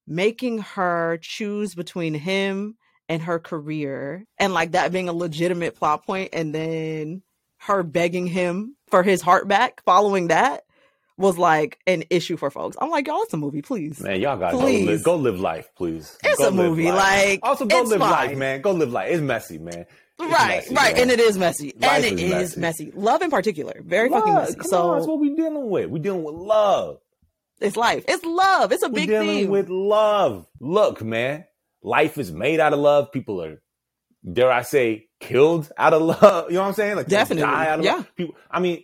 [0.08, 2.78] making her choose between him
[3.10, 7.22] and her career, and like that being a legitimate plot point, and then
[7.58, 10.64] her begging him for his heart back following that
[11.18, 12.76] was like an issue for folks.
[12.80, 14.02] I'm like, y'all, it's a movie, please.
[14.02, 16.18] Man, y'all gotta go live, go live, life, please.
[16.24, 18.12] It's go a movie, like also go live fine.
[18.12, 18.62] life, man.
[18.62, 19.12] Go live life.
[19.12, 19.86] It's messy, man.
[20.18, 21.02] It's right, messy, right, man.
[21.04, 22.86] and it is messy, life and it is, is messy.
[22.86, 22.98] messy.
[22.98, 24.70] Love in particular, very love, fucking messy.
[24.70, 25.90] so on, that's what we're dealing with.
[25.90, 27.00] We're dealing with love.
[27.60, 28.04] It's life.
[28.08, 28.72] It's love.
[28.72, 29.50] It's a we big dealing theme.
[29.50, 30.46] with love.
[30.60, 31.46] Look, man,
[31.82, 33.12] life is made out of love.
[33.12, 33.62] People are,
[34.30, 36.46] dare I say, killed out of love.
[36.50, 36.96] You know what I'm saying?
[36.98, 37.94] Like definitely, die out of yeah.
[37.96, 38.16] Love.
[38.16, 38.36] People.
[38.52, 38.84] I mean,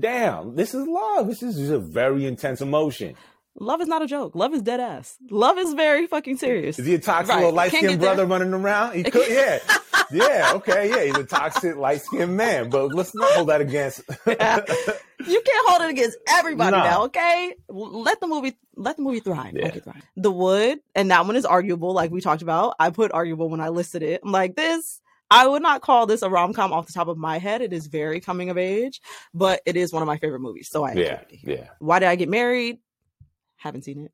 [0.00, 1.28] damn, this is love.
[1.28, 3.14] This is just a very intense emotion.
[3.60, 4.36] Love is not a joke.
[4.36, 5.16] Love is dead ass.
[5.30, 6.78] Love is very fucking serious.
[6.78, 7.40] Is he a toxic right.
[7.40, 8.94] little light skinned brother running around?
[8.94, 9.58] He could, yeah.
[10.12, 11.04] yeah, okay, yeah.
[11.04, 14.02] He's a toxic light skinned man, but let's not hold that against.
[14.26, 14.60] yeah.
[15.26, 16.84] You can't hold it against everybody no.
[16.84, 17.52] now, okay?
[17.68, 19.52] Let the movie let the movie thrive.
[19.52, 19.66] Yeah.
[19.66, 20.00] Okay, thrive.
[20.16, 22.76] The Wood, and that one is arguable, like we talked about.
[22.78, 24.20] I put arguable when I listed it.
[24.24, 27.18] I'm like, this I would not call this a rom com off the top of
[27.18, 27.60] my head.
[27.60, 29.00] It is very coming of age,
[29.34, 30.68] but it is one of my favorite movies.
[30.70, 31.68] So I yeah yeah.
[31.78, 32.78] Why did I get married?
[33.56, 34.12] Haven't seen it.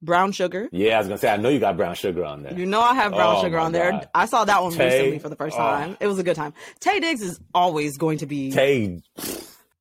[0.00, 0.68] Brown Sugar.
[0.70, 2.56] Yeah, I was gonna say I know you got Brown Sugar on there.
[2.56, 3.90] You know I have Brown oh, Sugar on there.
[3.90, 4.08] God.
[4.14, 5.60] I saw that one Taye, recently for the first oh.
[5.60, 5.96] time.
[6.00, 6.54] It was a good time.
[6.80, 9.02] Taye Diggs is always going to be Taye.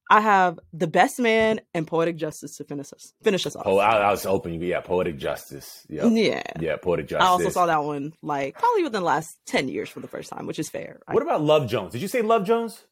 [0.10, 3.64] I have the best man and poetic justice to finish us finish us off.
[3.66, 5.86] Oh, I, I was hoping, yeah, poetic justice.
[5.90, 6.12] Yep.
[6.12, 7.26] Yeah, yeah, poetic justice.
[7.26, 10.30] I also saw that one like probably within the last ten years for the first
[10.30, 11.00] time, which is fair.
[11.12, 11.92] What I, about Love Jones?
[11.92, 12.84] Did you say Love Jones?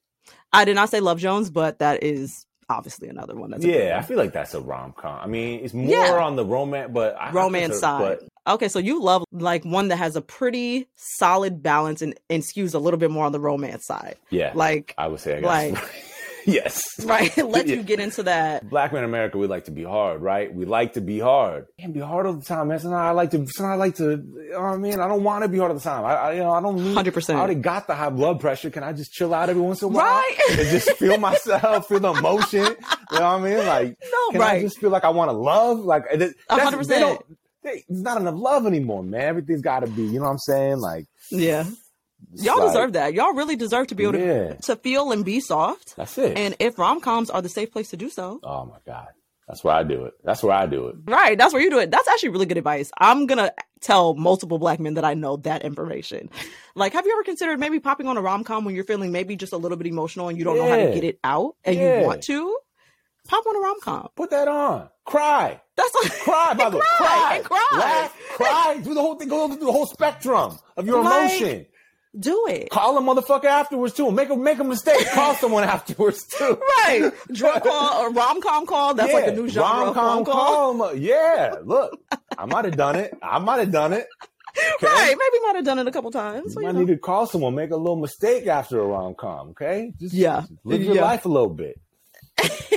[0.51, 3.51] I did not say Love Jones, but that is obviously another one.
[3.51, 5.19] That's yeah, I feel like that's a rom com.
[5.21, 6.13] I mean, it's more yeah.
[6.13, 8.19] on the romance, but I, romance side.
[8.45, 8.53] But...
[8.55, 12.73] Okay, so you love like one that has a pretty solid balance and, and skews
[12.73, 14.17] a little bit more on the romance side.
[14.29, 15.77] Yeah, like I would say, I like.
[16.45, 16.83] yes.
[17.05, 17.35] Right.
[17.45, 17.75] Let yeah.
[17.75, 18.67] you get into that.
[18.67, 20.53] Black men in America, we like to be hard, right?
[20.53, 21.67] We like to be hard.
[21.79, 22.79] Can't be hard all the time, man.
[22.79, 24.99] Sometimes I like to, sometimes I like to, you know what I mean?
[24.99, 26.03] I don't want to be hard all the time.
[26.03, 27.35] I, I you know, I don't need, 100%.
[27.35, 28.69] I already got the high blood pressure.
[28.69, 30.03] Can I just chill out every once in a while?
[30.05, 30.37] Right.
[30.51, 32.63] and just feel myself, feel the emotion.
[32.63, 32.75] You know
[33.11, 33.57] what I mean?
[33.67, 34.57] Like, no, can right.
[34.57, 35.79] I just feel like I want to love?
[35.79, 36.87] Like, that's, 100%.
[36.87, 37.21] They don't,
[37.63, 39.21] they, there's not enough love anymore, man.
[39.21, 40.77] Everything's got to be, you know what I'm saying?
[40.79, 41.65] Like, yeah.
[42.33, 43.13] Y'all like, deserve that.
[43.13, 44.53] Y'all really deserve to be able yeah.
[44.53, 45.95] to, to feel and be soft.
[45.95, 46.37] That's it.
[46.37, 48.39] And if rom coms are the safe place to do so.
[48.43, 49.07] Oh my God.
[49.47, 50.13] That's where I do it.
[50.23, 50.95] That's where I do it.
[51.05, 51.37] Right.
[51.37, 51.91] That's where you do it.
[51.91, 52.91] That's actually really good advice.
[52.97, 56.31] I'm going to tell multiple black men that I know that information.
[56.73, 59.35] Like, have you ever considered maybe popping on a rom com when you're feeling maybe
[59.35, 60.63] just a little bit emotional and you don't yeah.
[60.63, 61.99] know how to get it out and yeah.
[61.99, 62.57] you want to?
[63.27, 64.09] Pop on a rom com.
[64.15, 64.89] Put that on.
[65.05, 65.61] Cry.
[65.75, 66.85] That's what, cry, by the way.
[66.97, 67.41] Cry.
[67.43, 67.67] cry.
[67.73, 68.17] Laugh.
[68.35, 68.81] Cry.
[68.83, 69.29] Do the whole thing.
[69.29, 71.65] Go through the whole spectrum of your like, emotion.
[72.17, 72.69] Do it.
[72.69, 74.09] Call a motherfucker afterwards too.
[74.11, 75.05] Make a make a mistake.
[75.13, 76.59] Call someone afterwards too.
[76.77, 77.11] Right.
[77.31, 78.93] Drunk call or rom com call.
[78.93, 79.15] That's yeah.
[79.15, 79.85] like a new genre.
[79.85, 80.77] Rom com call.
[80.77, 80.95] call.
[80.95, 81.55] Yeah.
[81.63, 81.99] Look,
[82.37, 83.13] I might have done it.
[83.21, 84.07] I might have done it.
[84.75, 84.87] Okay?
[84.87, 85.15] Right.
[85.17, 86.55] Maybe might have done it a couple times.
[86.55, 86.81] You might know.
[86.81, 89.49] need to call someone, make a little mistake after a rom com.
[89.49, 89.91] Okay.
[89.99, 90.41] Just, yeah.
[90.41, 91.03] Just live your yeah.
[91.03, 91.79] life a little bit.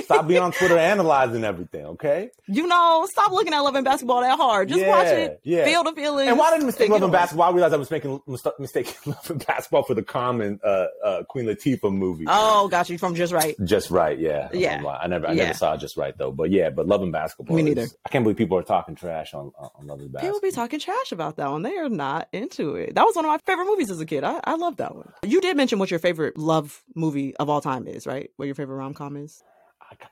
[0.09, 2.31] Stop being on Twitter analyzing everything, okay?
[2.47, 4.69] You know, stop looking at Love and Basketball that hard.
[4.69, 5.39] Just yeah, watch it.
[5.43, 5.65] Yeah.
[5.65, 6.29] Feel the feelings.
[6.29, 7.49] And why did I mistake Love and Basketball?
[7.49, 8.19] I realized I was making
[8.57, 12.25] mistake Love and Basketball for the Common uh, uh, Queen Latifah movie.
[12.27, 13.55] Oh, got you from Just Wright.
[13.63, 14.49] Just Wright, yeah.
[14.51, 14.83] Yeah.
[14.85, 15.43] I never, I yeah.
[15.43, 16.31] never saw Just Wright though.
[16.31, 17.55] But yeah, but Love and Basketball.
[17.55, 17.83] Me neither.
[17.83, 20.39] Is, I can't believe people are talking trash on on Love and Basketball.
[20.39, 21.61] People be talking trash about that one.
[21.61, 22.95] They are not into it.
[22.95, 24.23] That was one of my favorite movies as a kid.
[24.23, 25.11] I, I love that one.
[25.23, 28.31] You did mention what your favorite love movie of all time is, right?
[28.37, 29.43] What your favorite rom com is?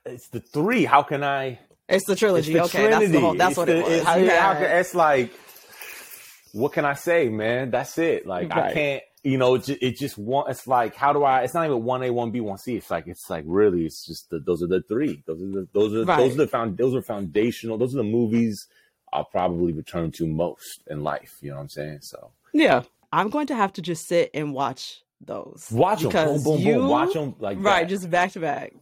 [0.05, 0.85] It's the three.
[0.85, 1.59] How can I?
[1.89, 2.53] It's the trilogy.
[2.53, 3.05] It's the okay, Trinity.
[3.05, 3.93] that's, the whole, that's what the, it was.
[3.93, 5.31] It, how, how can, it's like,
[6.51, 7.71] what can I say, man?
[7.71, 8.25] That's it.
[8.27, 8.65] Like right.
[8.65, 9.03] I can't.
[9.23, 10.49] You know, it just, want.
[10.49, 11.41] It's like, how do I?
[11.41, 12.77] It's not even one A, one B, one C.
[12.77, 15.21] It's like, it's like really, it's just the, those are the three.
[15.25, 16.17] Those are the those are right.
[16.17, 16.77] those are the found.
[16.77, 17.77] Those are foundational.
[17.77, 18.67] Those are the movies
[19.11, 21.37] I'll probably return to most in life.
[21.41, 21.99] You know what I'm saying?
[22.01, 25.67] So yeah, I'm going to have to just sit and watch those.
[25.71, 26.87] Watch them, boom, boom, you, boom.
[26.89, 27.89] Watch them like right, that.
[27.89, 28.73] just back to back.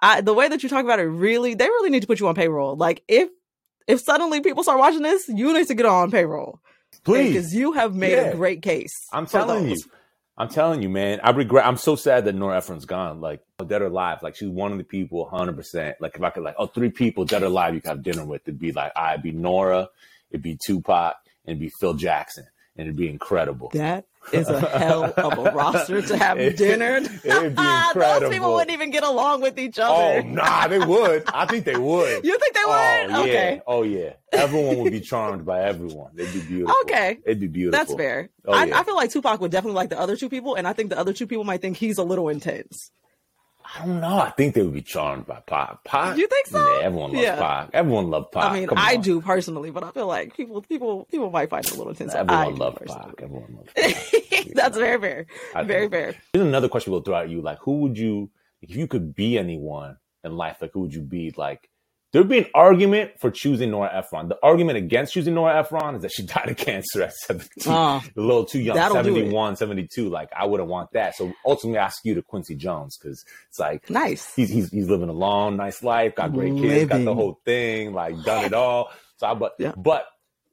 [0.00, 2.28] I, the way that you talk about it, really, they really need to put you
[2.28, 2.76] on payroll.
[2.76, 3.30] Like if
[3.86, 6.60] if suddenly people start watching this, you need to get on payroll,
[7.04, 8.24] please, because you have made yeah.
[8.24, 8.92] a great case.
[9.12, 9.76] I'm telling you.
[10.38, 11.20] I'm telling you, man.
[11.22, 11.64] I regret.
[11.64, 13.22] I'm so sad that Nora Ephron's gone.
[13.22, 14.18] Like dead or alive.
[14.22, 15.56] Like she's one of the people, 100.
[15.56, 18.02] percent Like if I could, like, oh, three people dead or alive, you could have
[18.02, 18.42] dinner with.
[18.44, 19.88] It'd be like, I'd be Nora,
[20.30, 21.14] it'd be Tupac,
[21.46, 22.44] and it'd be Phil Jackson,
[22.76, 23.70] and it'd be incredible.
[23.72, 26.96] That is a hell of a roster to have it, dinner.
[26.96, 28.20] It'd be incredible.
[28.20, 30.18] Those people wouldn't even get along with each oh, other.
[30.18, 31.24] Oh nah, they would.
[31.32, 32.24] I think they would.
[32.24, 33.10] You think they would?
[33.10, 33.54] Oh, okay.
[33.56, 33.60] Yeah.
[33.66, 34.12] Oh yeah.
[34.32, 36.10] Everyone would be charmed by everyone.
[36.14, 36.74] They'd be beautiful.
[36.82, 37.18] Okay.
[37.24, 37.78] It'd be beautiful.
[37.78, 38.30] That's fair.
[38.44, 38.80] Oh, I, yeah.
[38.80, 40.98] I feel like Tupac would definitely like the other two people, and I think the
[40.98, 42.90] other two people might think he's a little intense.
[43.74, 44.18] I don't know.
[44.18, 45.82] I think they would be charmed by Pac.
[45.84, 46.16] Pac.
[46.16, 46.78] You think so?
[46.78, 47.36] Yeah, everyone loves yeah.
[47.36, 47.70] Pac.
[47.72, 48.44] Everyone loves Pac.
[48.44, 49.00] I mean, Come I on.
[49.00, 52.14] do personally, but I feel like people, people, people might find it a little intense.
[52.14, 53.20] Everyone loves Pac.
[53.22, 54.46] Everyone loves Pac.
[54.54, 55.26] That's very fair.
[55.54, 56.14] I very fair.
[56.32, 58.30] Here's another question we'll throw at you: like, who would you,
[58.62, 61.32] if you could be anyone in life, like who would you be?
[61.36, 61.68] Like,
[62.12, 64.28] There'd be an argument for choosing Nora Ephron.
[64.28, 68.00] The argument against choosing Nora Ephron is that she died of cancer at 17, uh,
[68.00, 70.08] a little too young, 71, 72.
[70.08, 71.16] Like, I wouldn't want that.
[71.16, 74.34] So ultimately, I skew to Quincy Jones because it's like, nice.
[74.34, 76.70] He's, he's, he's living a long, nice life, got great Living.
[76.70, 78.90] kids, got the whole thing, like, done it all.
[79.18, 79.72] So I, but, yeah.
[79.76, 80.06] but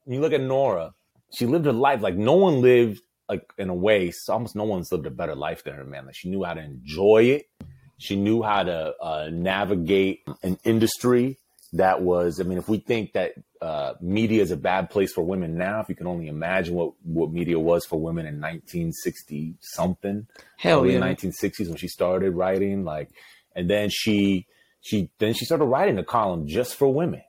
[0.05, 0.93] when you look at Nora,
[1.33, 4.63] she lived her life like no one lived, like, in a way, so almost no
[4.63, 6.07] one's lived a better life than her, man.
[6.07, 7.45] Like, she knew how to enjoy it.
[7.99, 11.37] She knew how to uh, navigate an industry
[11.73, 15.23] that was, I mean, if we think that uh, media is a bad place for
[15.23, 19.55] women now, if you can only imagine what, what media was for women in 1960
[19.59, 23.09] something, hell yeah, 1960s when she started writing, like,
[23.55, 24.47] and then she
[24.81, 27.21] she then she started writing a column just for women,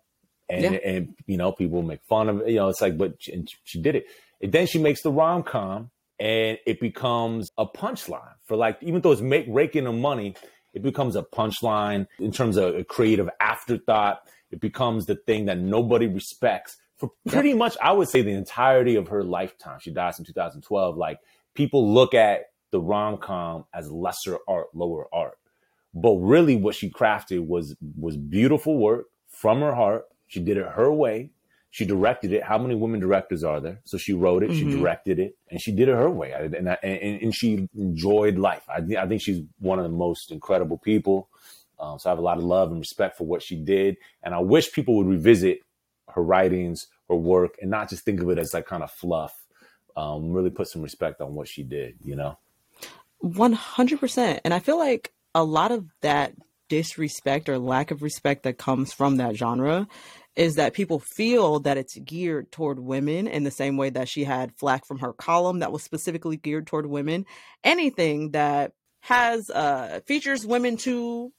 [0.49, 0.71] and yeah.
[0.85, 3.81] and you know people make fun of it, you know, it's like, but she, she
[3.81, 4.07] did it.
[4.43, 9.01] And then she makes the rom com, and it becomes a punchline for like, even
[9.01, 10.35] though it's make raking the money,
[10.75, 14.20] it becomes a punchline in terms of a creative afterthought
[14.51, 18.95] it becomes the thing that nobody respects for pretty much, I would say, the entirety
[18.97, 19.81] of her lifetime.
[19.81, 20.97] She dies in 2012.
[20.97, 21.18] Like
[21.55, 25.39] people look at the rom com as lesser art, lower art.
[25.93, 30.05] But really, what she crafted was was beautiful work from her heart.
[30.27, 31.31] She did it her way.
[31.75, 32.45] She directed it.
[32.45, 33.81] How many women directors are there?
[33.83, 34.70] So she wrote it, mm-hmm.
[34.70, 36.31] she directed it, and she did it her way.
[36.31, 38.62] And, and, and she enjoyed life.
[38.68, 41.29] I, I think she's one of the most incredible people.
[41.81, 43.97] Um, so I have a lot of love and respect for what she did.
[44.22, 45.62] And I wish people would revisit
[46.11, 49.35] her writings, her work, and not just think of it as like kind of fluff.
[49.97, 52.39] Um, really put some respect on what she did, you know?
[53.25, 54.41] 100%.
[54.45, 56.35] And I feel like a lot of that
[56.68, 59.89] disrespect or lack of respect that comes from that genre
[60.37, 64.24] is that people feel that it's geared toward women in the same way that she
[64.24, 67.24] had flack from her column that was specifically geared toward women.
[67.62, 71.32] Anything that has uh features women too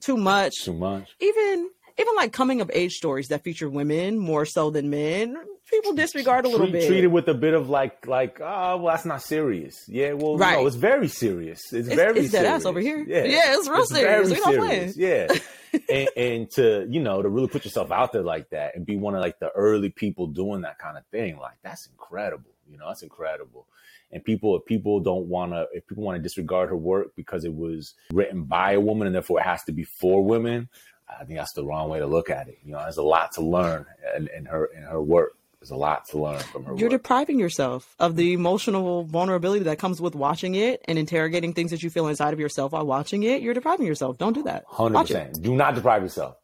[0.00, 0.64] too much.
[0.64, 1.10] Too much.
[1.20, 5.36] Even even like coming of age stories that feature women more so than men,
[5.70, 6.86] people disregard a little Treat, bit.
[6.86, 9.84] Treated with a bit of like like oh well that's not serious.
[9.88, 10.58] Yeah, well right.
[10.58, 11.60] no, it's very serious.
[11.72, 12.64] It's, it's very it's serious.
[12.64, 13.04] over here.
[13.06, 14.28] Yeah, yeah it's real it's serious.
[14.28, 14.96] Very serious.
[14.96, 15.28] Yeah.
[15.88, 18.96] and, and to you know to really put yourself out there like that and be
[18.96, 22.50] one of like the early people doing that kind of thing, like that's incredible.
[22.70, 23.66] You know, that's incredible
[24.12, 27.44] and people if people don't want to if people want to disregard her work because
[27.44, 30.68] it was written by a woman and therefore it has to be for women
[31.08, 32.58] i think that's the wrong way to look at it.
[32.64, 33.86] You know there's a lot to learn
[34.16, 35.34] in, in her in her work.
[35.60, 37.02] There's a lot to learn from her you're work.
[37.02, 41.82] depriving yourself of the emotional vulnerability that comes with watching it and interrogating things that
[41.84, 43.42] you feel inside of yourself while watching it.
[43.42, 44.18] You're depriving yourself.
[44.18, 44.66] Don't do that.
[44.66, 46.34] 100% do not deprive yourself.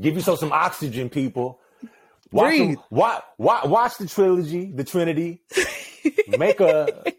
[0.00, 1.58] Give yourself some oxygen people.
[2.32, 5.40] Watch, them, watch, watch, watch the trilogy, the Trinity.
[6.38, 7.12] make a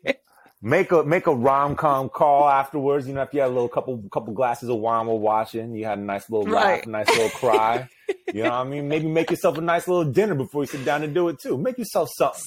[0.62, 3.08] make a make a rom com call afterwards.
[3.08, 5.86] You know, if you had a little couple couple glasses of wine while watching, you
[5.86, 6.78] had a nice little right.
[6.78, 7.90] laugh, a nice little cry.
[8.34, 8.88] you know what I mean?
[8.88, 11.58] Maybe make yourself a nice little dinner before you sit down and do it too.
[11.58, 12.42] Make yourself something.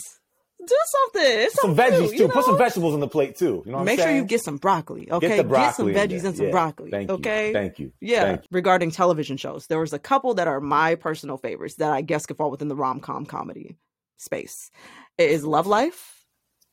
[0.66, 1.40] Do something.
[1.40, 2.16] It's some veggies too.
[2.16, 2.34] You know?
[2.34, 3.62] Put some vegetables on the plate too.
[3.64, 5.10] You know Make sure you get some broccoli.
[5.10, 5.36] Okay.
[5.36, 6.52] Get, broccoli get some veggies and some yeah.
[6.52, 6.90] broccoli.
[6.90, 7.48] Thank okay.
[7.48, 7.52] You.
[7.54, 7.92] Thank you.
[8.00, 8.24] Yeah.
[8.24, 8.48] Thank you.
[8.50, 12.26] Regarding television shows, there was a couple that are my personal favorites that I guess
[12.26, 13.76] could fall within the rom com comedy
[14.18, 14.70] space.
[15.16, 16.19] It is Love Life.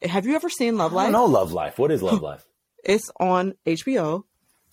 [0.04, 1.12] Have you ever seen Love Life?
[1.12, 1.80] No, Love Life.
[1.80, 2.46] What is Love Life?
[2.84, 4.24] it's on HBO.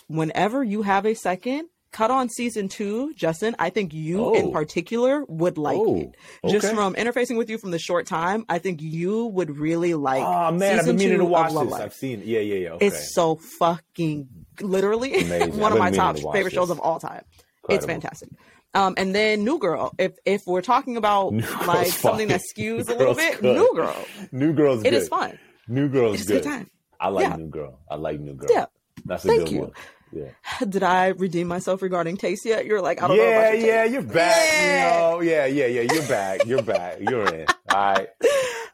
[0.07, 3.57] Whenever you have a second, cut on season two, Justin.
[3.59, 4.35] I think you oh.
[4.35, 5.97] in particular would like oh.
[5.97, 6.17] it.
[6.49, 6.75] Just okay.
[6.75, 10.23] from interfacing with you from the short time, I think you would really like.
[10.23, 11.63] Oh man, I've been meaning to watch this.
[11.63, 11.83] Life.
[11.83, 12.27] I've seen it.
[12.27, 12.71] Yeah, yeah, yeah.
[12.73, 12.87] Okay.
[12.87, 14.29] It's so fucking
[14.61, 16.53] literally one of my top favorite this.
[16.53, 17.25] shows of all time.
[17.69, 17.75] Incredible.
[17.77, 18.29] It's fantastic.
[18.75, 19.95] Um, and then New Girl.
[19.99, 21.33] If if we're talking about
[21.67, 23.57] like something that skews a little bit, good.
[23.57, 24.07] New Girl.
[24.33, 24.95] New Girl's It good.
[24.95, 25.39] is fun.
[25.69, 26.43] New Girl's it's good.
[26.43, 26.71] good time.
[27.01, 27.37] I like yeah.
[27.37, 27.79] New Girl.
[27.91, 28.49] I like New Girl.
[28.51, 28.67] Yeah.
[29.05, 29.61] That's a Thank good you.
[29.61, 29.73] one.
[30.13, 30.31] Yeah.
[30.69, 32.67] Did I redeem myself regarding taste yet?
[32.67, 33.49] You're like, I don't yeah, know.
[33.49, 34.53] About yeah, you're back.
[34.53, 34.85] Yeah.
[34.85, 35.93] You know, yeah, yeah, yeah.
[35.93, 36.47] You're back.
[36.47, 36.99] You're back.
[37.01, 37.47] You're in.
[37.71, 38.09] All right.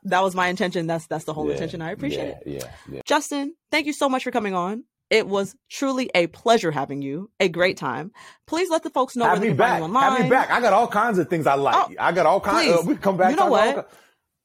[0.05, 0.87] That was my intention.
[0.87, 1.83] That's that's the whole yeah, intention.
[1.83, 2.63] I appreciate yeah, it.
[2.63, 3.01] Yeah, yeah.
[3.05, 4.85] Justin, thank you so much for coming on.
[5.11, 7.31] It was truly a pleasure having you.
[7.41, 8.13] A great time.
[8.47, 9.79] Please let the folks know Have me back.
[9.79, 10.13] you online.
[10.13, 10.51] Have me back.
[10.51, 11.75] I got all kinds of things I like.
[11.77, 12.73] Oh, I got all kinds.
[12.73, 13.31] Uh, we can come back.
[13.31, 13.91] You know what?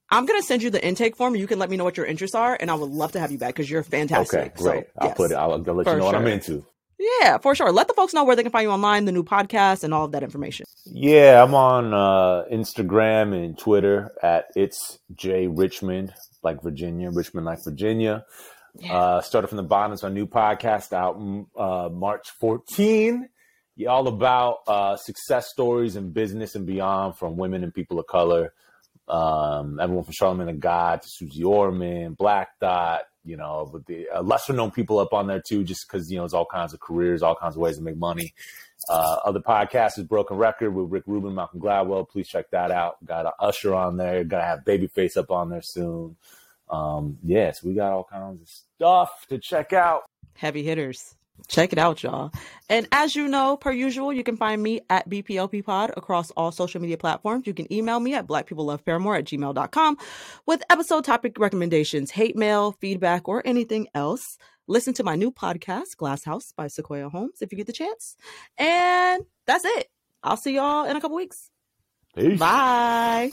[0.09, 1.36] I'm gonna send you the intake form.
[1.36, 3.32] You can let me know what your interests are, and I would love to have
[3.32, 4.39] you back because you're fantastic.
[4.39, 4.84] Okay, great.
[4.86, 5.36] So, I'll yes, put it.
[5.36, 5.99] I'll, I'll let you know sure.
[5.99, 6.66] what I'm into.
[6.99, 7.72] Yeah, for sure.
[7.72, 10.05] Let the folks know where they can find you online, the new podcast, and all
[10.05, 10.66] of that information.
[10.86, 16.13] Yeah, I'm on uh, Instagram and Twitter at it's J Richmond,
[16.43, 18.26] like Virginia, Richmond, like Virginia.
[18.80, 18.93] Yeah.
[18.93, 19.93] Uh, started from the bottom.
[19.93, 21.15] It's my new podcast out
[21.57, 23.30] uh, March 14.
[23.78, 28.07] Yeah, all about uh, success stories in business and beyond from women and people of
[28.07, 28.53] color.
[29.07, 34.07] Um, everyone from Charlamagne the God to Susie Orman, Black Dot, you know, with the
[34.09, 36.73] uh, lesser known people up on there too, just because, you know, there's all kinds
[36.73, 38.34] of careers, all kinds of ways to make money.
[38.89, 42.07] Uh, other podcast is Broken Record with Rick Rubin, Malcolm Gladwell.
[42.07, 43.03] Please check that out.
[43.05, 44.23] Got a Usher on there.
[44.23, 46.15] Got to have Babyface up on there soon.
[46.70, 50.03] Um, yes, we got all kinds of stuff to check out.
[50.36, 51.16] Heavy hitters.
[51.47, 52.32] Check it out, y'all.
[52.70, 56.51] And as you know, per usual, you can find me at BPLP Pod across all
[56.51, 57.45] social media platforms.
[57.45, 59.97] You can email me at blackpeopleloveparamore at gmail.com
[60.45, 64.38] with episode topic recommendations, hate mail, feedback, or anything else.
[64.68, 68.16] Listen to my new podcast, Glass House by Sequoia Holmes, if you get the chance.
[68.57, 69.88] And that's it.
[70.24, 71.51] I'll see y'all in a couple weeks.
[72.16, 72.39] Peace.
[72.39, 73.32] Bye.